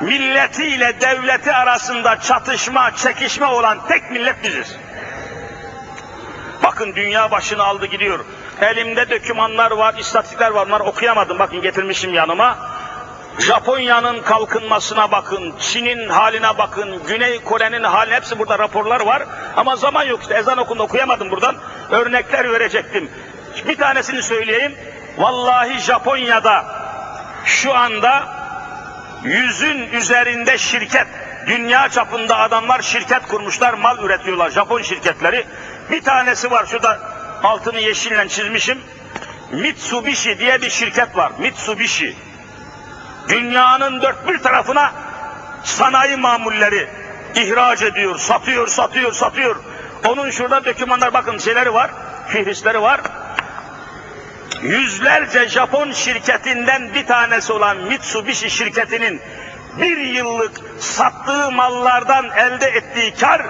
milleti 0.00 0.66
ile 0.66 1.00
devleti 1.00 1.52
arasında 1.52 2.20
çatışma, 2.20 2.96
çekişme 2.96 3.46
olan 3.46 3.78
tek 3.88 4.10
millet 4.10 4.42
biziz. 4.42 4.76
Bakın 6.62 6.94
dünya 6.96 7.30
başını 7.30 7.62
aldı 7.62 7.86
gidiyor. 7.86 8.24
Elimde 8.60 9.10
dokümanlar 9.10 9.70
var, 9.70 9.94
istatistikler 9.98 10.50
var. 10.50 10.66
Bunları 10.66 10.84
okuyamadım. 10.84 11.38
Bakın 11.38 11.62
getirmişim 11.62 12.14
yanıma. 12.14 12.58
Japonya'nın 13.38 14.22
kalkınmasına 14.22 15.10
bakın, 15.12 15.54
Çin'in 15.60 16.08
haline 16.08 16.58
bakın, 16.58 17.02
Güney 17.06 17.40
Kore'nin 17.44 17.82
haline 17.82 18.14
hepsi 18.14 18.38
burada 18.38 18.58
raporlar 18.58 19.00
var. 19.00 19.22
Ama 19.56 19.76
zaman 19.76 20.04
yok 20.04 20.22
işte 20.22 20.34
ezan 20.34 20.58
okundu 20.58 20.82
okuyamadım 20.82 21.30
buradan. 21.30 21.56
Örnekler 21.90 22.52
verecektim. 22.52 23.10
Bir 23.64 23.76
tanesini 23.76 24.22
söyleyeyim. 24.22 24.74
Vallahi 25.18 25.78
Japonya'da 25.78 26.64
şu 27.44 27.74
anda 27.74 28.28
yüzün 29.24 29.78
üzerinde 29.78 30.58
şirket, 30.58 31.06
dünya 31.46 31.88
çapında 31.88 32.36
adamlar 32.38 32.82
şirket 32.82 33.22
kurmuşlar, 33.22 33.74
mal 33.74 33.98
üretiyorlar 33.98 34.50
Japon 34.50 34.82
şirketleri. 34.82 35.46
Bir 35.90 36.02
tanesi 36.02 36.50
var 36.50 36.66
şurada 36.66 37.00
altını 37.42 37.80
yeşille 37.80 38.28
çizmişim. 38.28 38.78
Mitsubishi 39.52 40.38
diye 40.38 40.62
bir 40.62 40.70
şirket 40.70 41.16
var. 41.16 41.32
Mitsubishi. 41.38 42.16
Dünyanın 43.28 44.02
dört 44.02 44.28
bir 44.28 44.38
tarafına 44.38 44.92
sanayi 45.64 46.16
mamulleri 46.16 46.88
ihraç 47.34 47.82
ediyor, 47.82 48.18
satıyor, 48.18 48.68
satıyor, 48.68 49.12
satıyor. 49.12 49.56
Onun 50.08 50.30
şurada 50.30 50.64
dokümanlar 50.64 51.14
bakın 51.14 51.38
şeyleri 51.38 51.74
var, 51.74 51.90
fihristleri 52.28 52.82
var. 52.82 53.00
Yüzlerce 54.62 55.48
Japon 55.48 55.92
şirketinden 55.92 56.94
bir 56.94 57.06
tanesi 57.06 57.52
olan 57.52 57.76
Mitsubishi 57.76 58.50
şirketinin 58.50 59.20
bir 59.80 59.96
yıllık 59.96 60.60
sattığı 60.78 61.50
mallardan 61.50 62.30
elde 62.30 62.66
ettiği 62.66 63.14
kar 63.14 63.46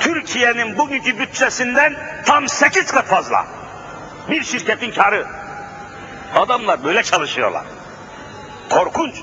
Türkiye'nin 0.00 0.78
bugünkü 0.78 1.18
bütçesinden 1.18 1.96
tam 2.26 2.48
sekiz 2.48 2.86
kat 2.86 3.06
fazla. 3.06 3.46
Bir 4.30 4.44
şirketin 4.44 4.90
karı. 4.90 5.26
Adamlar 6.34 6.84
böyle 6.84 7.02
çalışıyorlar. 7.02 7.64
Korkunç. 8.70 9.14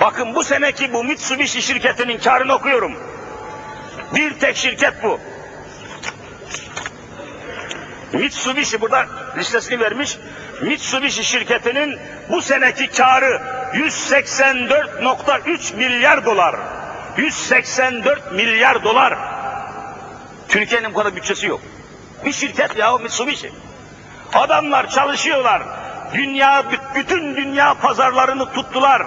Bakın 0.00 0.34
bu 0.34 0.44
seneki 0.44 0.92
bu 0.92 1.04
Mitsubishi 1.04 1.62
şirketinin 1.62 2.18
karını 2.18 2.54
okuyorum. 2.54 2.92
Bir 4.14 4.38
tek 4.38 4.56
şirket 4.56 5.02
bu. 5.02 5.20
Mitsubishi 8.12 8.80
burada 8.80 9.06
listesini 9.36 9.80
vermiş. 9.80 10.18
Mitsubishi 10.62 11.24
şirketinin 11.24 11.98
bu 12.30 12.42
seneki 12.42 12.86
karı 12.86 13.42
184.3 13.74 15.76
milyar 15.76 16.24
dolar. 16.24 16.56
184 17.16 18.32
milyar 18.32 18.84
dolar. 18.84 19.18
Türkiye'nin 20.48 20.94
bu 20.94 20.98
kadar 20.98 21.16
bütçesi 21.16 21.46
yok. 21.46 21.60
Bir 22.24 22.32
şirket 22.32 22.76
ya 22.76 22.94
o 22.94 22.98
Mitsubishi. 22.98 23.52
Adamlar 24.32 24.90
çalışıyorlar. 24.90 25.62
Dünya, 26.14 26.64
bütün 26.94 27.36
dünya 27.36 27.74
pazarlarını 27.74 28.52
tuttular. 28.52 29.06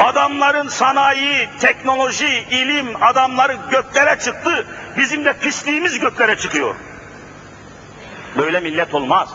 Adamların 0.00 0.68
sanayi, 0.68 1.48
teknoloji, 1.60 2.46
ilim 2.50 3.02
adamları 3.02 3.56
göklere 3.70 4.18
çıktı. 4.18 4.66
Bizim 4.96 5.24
de 5.24 5.32
pisliğimiz 5.32 5.98
göklere 5.98 6.36
çıkıyor. 6.36 6.74
Böyle 8.38 8.60
millet 8.60 8.94
olmaz. 8.94 9.28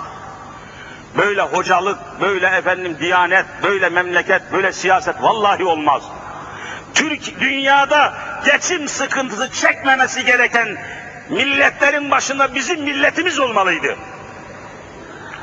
Böyle 1.18 1.42
hocalık, 1.42 2.00
böyle 2.22 2.48
efendim 2.48 2.98
diyanet, 3.00 3.46
böyle 3.64 3.90
memleket, 3.90 4.42
böyle 4.54 4.74
siyaset 4.74 5.22
vallahi 5.22 5.66
olmaz. 5.66 6.04
Türk 6.94 7.40
dünyada 7.40 8.14
geçim 8.46 8.88
sıkıntısı 8.88 9.52
çekmemesi 9.52 10.26
gereken 10.26 10.78
milletlerin 11.30 12.12
başında 12.12 12.56
bizim 12.56 12.84
milletimiz 12.84 13.40
olmalıydı. 13.40 13.96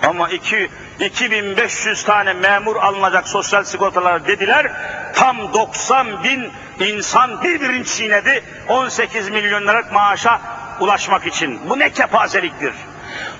Ama 0.02 0.28
iki, 0.28 0.70
2500 1.00 2.04
tane 2.04 2.32
memur 2.32 2.76
alınacak 2.76 3.28
sosyal 3.28 3.64
sigortalar 3.64 4.26
dediler. 4.26 4.72
Tam 5.14 5.54
90 5.54 6.24
bin 6.24 6.50
insan 6.80 7.42
birbirini 7.42 7.84
çiğnedi 7.84 8.44
18 8.68 9.30
milyon 9.30 9.62
liralık 9.62 9.92
maaşa 9.92 10.40
ulaşmak 10.80 11.26
için. 11.26 11.60
Bu 11.68 11.78
ne 11.78 11.92
kepazeliktir. 11.92 12.72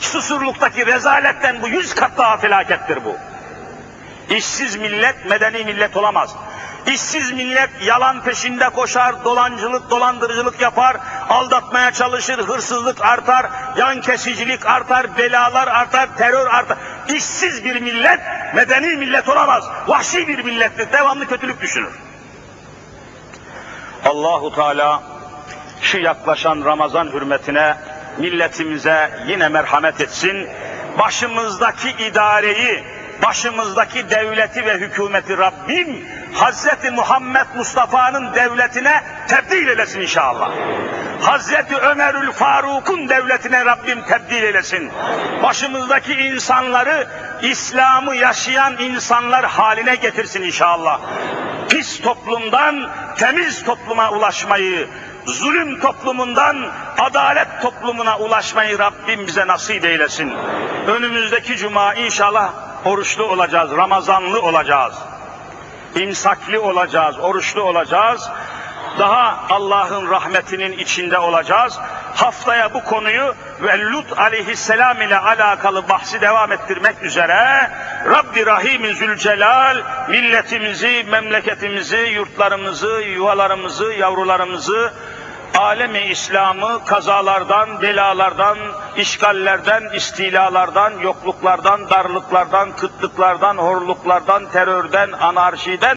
Susurluktaki 0.01 0.87
rezaletten 0.87 1.62
bu 1.62 1.69
yüz 1.69 1.95
kat 1.95 2.19
daha 2.19 2.37
felakettir 2.37 3.05
bu. 3.05 3.16
İşsiz 4.35 4.77
millet 4.77 5.27
medeni 5.27 5.64
millet 5.64 5.97
olamaz. 5.97 6.35
İşsiz 6.87 7.33
millet 7.33 7.71
yalan 7.83 8.23
peşinde 8.23 8.69
koşar, 8.69 9.25
dolancılık, 9.25 9.91
dolandırıcılık 9.91 10.61
yapar, 10.61 10.97
aldatmaya 11.29 11.93
çalışır, 11.93 12.39
hırsızlık 12.39 13.05
artar, 13.05 13.47
yan 13.77 14.01
kesicilik 14.01 14.66
artar, 14.66 15.19
belalar 15.19 15.69
artar, 15.69 16.09
terör 16.19 16.47
artar. 16.47 16.79
İşsiz 17.09 17.64
bir 17.64 17.81
millet 17.81 18.21
medeni 18.55 18.97
millet 18.97 19.29
olamaz. 19.29 19.64
Vahşi 19.87 20.29
bir 20.29 20.45
millettir, 20.45 20.93
devamlı 20.93 21.27
kötülük 21.27 21.61
düşünür. 21.61 21.93
Allahu 24.05 24.55
Teala 24.55 25.03
şu 25.81 25.99
yaklaşan 25.99 26.64
Ramazan 26.64 27.07
hürmetine 27.07 27.77
milletimize 28.19 29.11
yine 29.27 29.49
merhamet 29.49 30.01
etsin. 30.01 30.49
Başımızdaki 30.99 31.91
idareyi, 31.91 32.85
başımızdaki 33.23 34.11
devleti 34.11 34.65
ve 34.65 34.75
hükümeti 34.75 35.39
Rabbim 35.39 36.09
Hazreti 36.35 36.91
Muhammed 36.91 37.47
Mustafa'nın 37.57 38.35
devletine 38.35 39.03
tebdil 39.29 39.69
eylesin 39.69 40.01
inşallah. 40.01 40.51
Hazreti 41.21 41.77
Ömerül 41.77 42.33
Faruk'un 42.33 43.09
devletine 43.09 43.65
Rabbim 43.65 44.03
tebdil 44.03 44.43
eylesin. 44.43 44.91
Başımızdaki 45.43 46.13
insanları 46.13 47.07
İslam'ı 47.43 48.17
yaşayan 48.17 48.77
insanlar 48.79 49.45
haline 49.45 49.95
getirsin 49.95 50.43
inşallah. 50.43 51.01
Pis 51.69 52.01
toplumdan 52.01 52.91
temiz 53.19 53.65
topluma 53.65 54.11
ulaşmayı, 54.11 54.89
zulüm 55.29 55.81
toplumundan 55.81 56.57
adalet 56.99 57.62
toplumuna 57.62 58.18
ulaşmayı 58.18 58.79
Rabbim 58.79 59.26
bize 59.26 59.47
nasip 59.47 59.85
eylesin. 59.85 60.33
Önümüzdeki 60.87 61.57
cuma 61.57 61.95
inşallah 61.95 62.53
oruçlu 62.85 63.24
olacağız, 63.24 63.70
Ramazanlı 63.76 64.43
olacağız. 64.43 64.95
İmsakli 65.95 66.59
olacağız, 66.59 67.18
oruçlu 67.18 67.62
olacağız. 67.62 68.31
Daha 68.99 69.45
Allah'ın 69.51 70.11
rahmetinin 70.11 70.72
içinde 70.72 71.18
olacağız. 71.18 71.79
Haftaya 72.14 72.74
bu 72.74 72.85
konuyu 72.85 73.35
ve 73.61 73.79
Lut 73.79 74.18
aleyhisselam 74.18 75.03
ile 75.03 75.18
alakalı 75.18 75.89
bahsi 75.89 76.20
devam 76.20 76.53
ettirmek 76.53 77.03
üzere 77.03 77.70
Rabbi 78.05 78.47
Rahim 78.47 78.95
Zülcelal 78.95 79.76
milletimizi, 80.09 81.07
memleketimizi, 81.11 81.97
yurtlarımızı, 81.97 83.03
yuvalarımızı, 83.03 83.93
yavrularımızı 83.93 84.93
alemi 85.59 86.01
İslam'ı 86.01 86.85
kazalardan, 86.87 87.83
belalardan, 87.83 88.59
işgallerden, 88.97 89.83
istilalardan, 89.95 90.93
yokluklardan, 91.03 91.91
darlıklardan, 91.91 92.73
kıtlıklardan, 92.77 93.57
horluklardan, 93.59 94.51
terörden, 94.53 95.13
anarşiden 95.13 95.97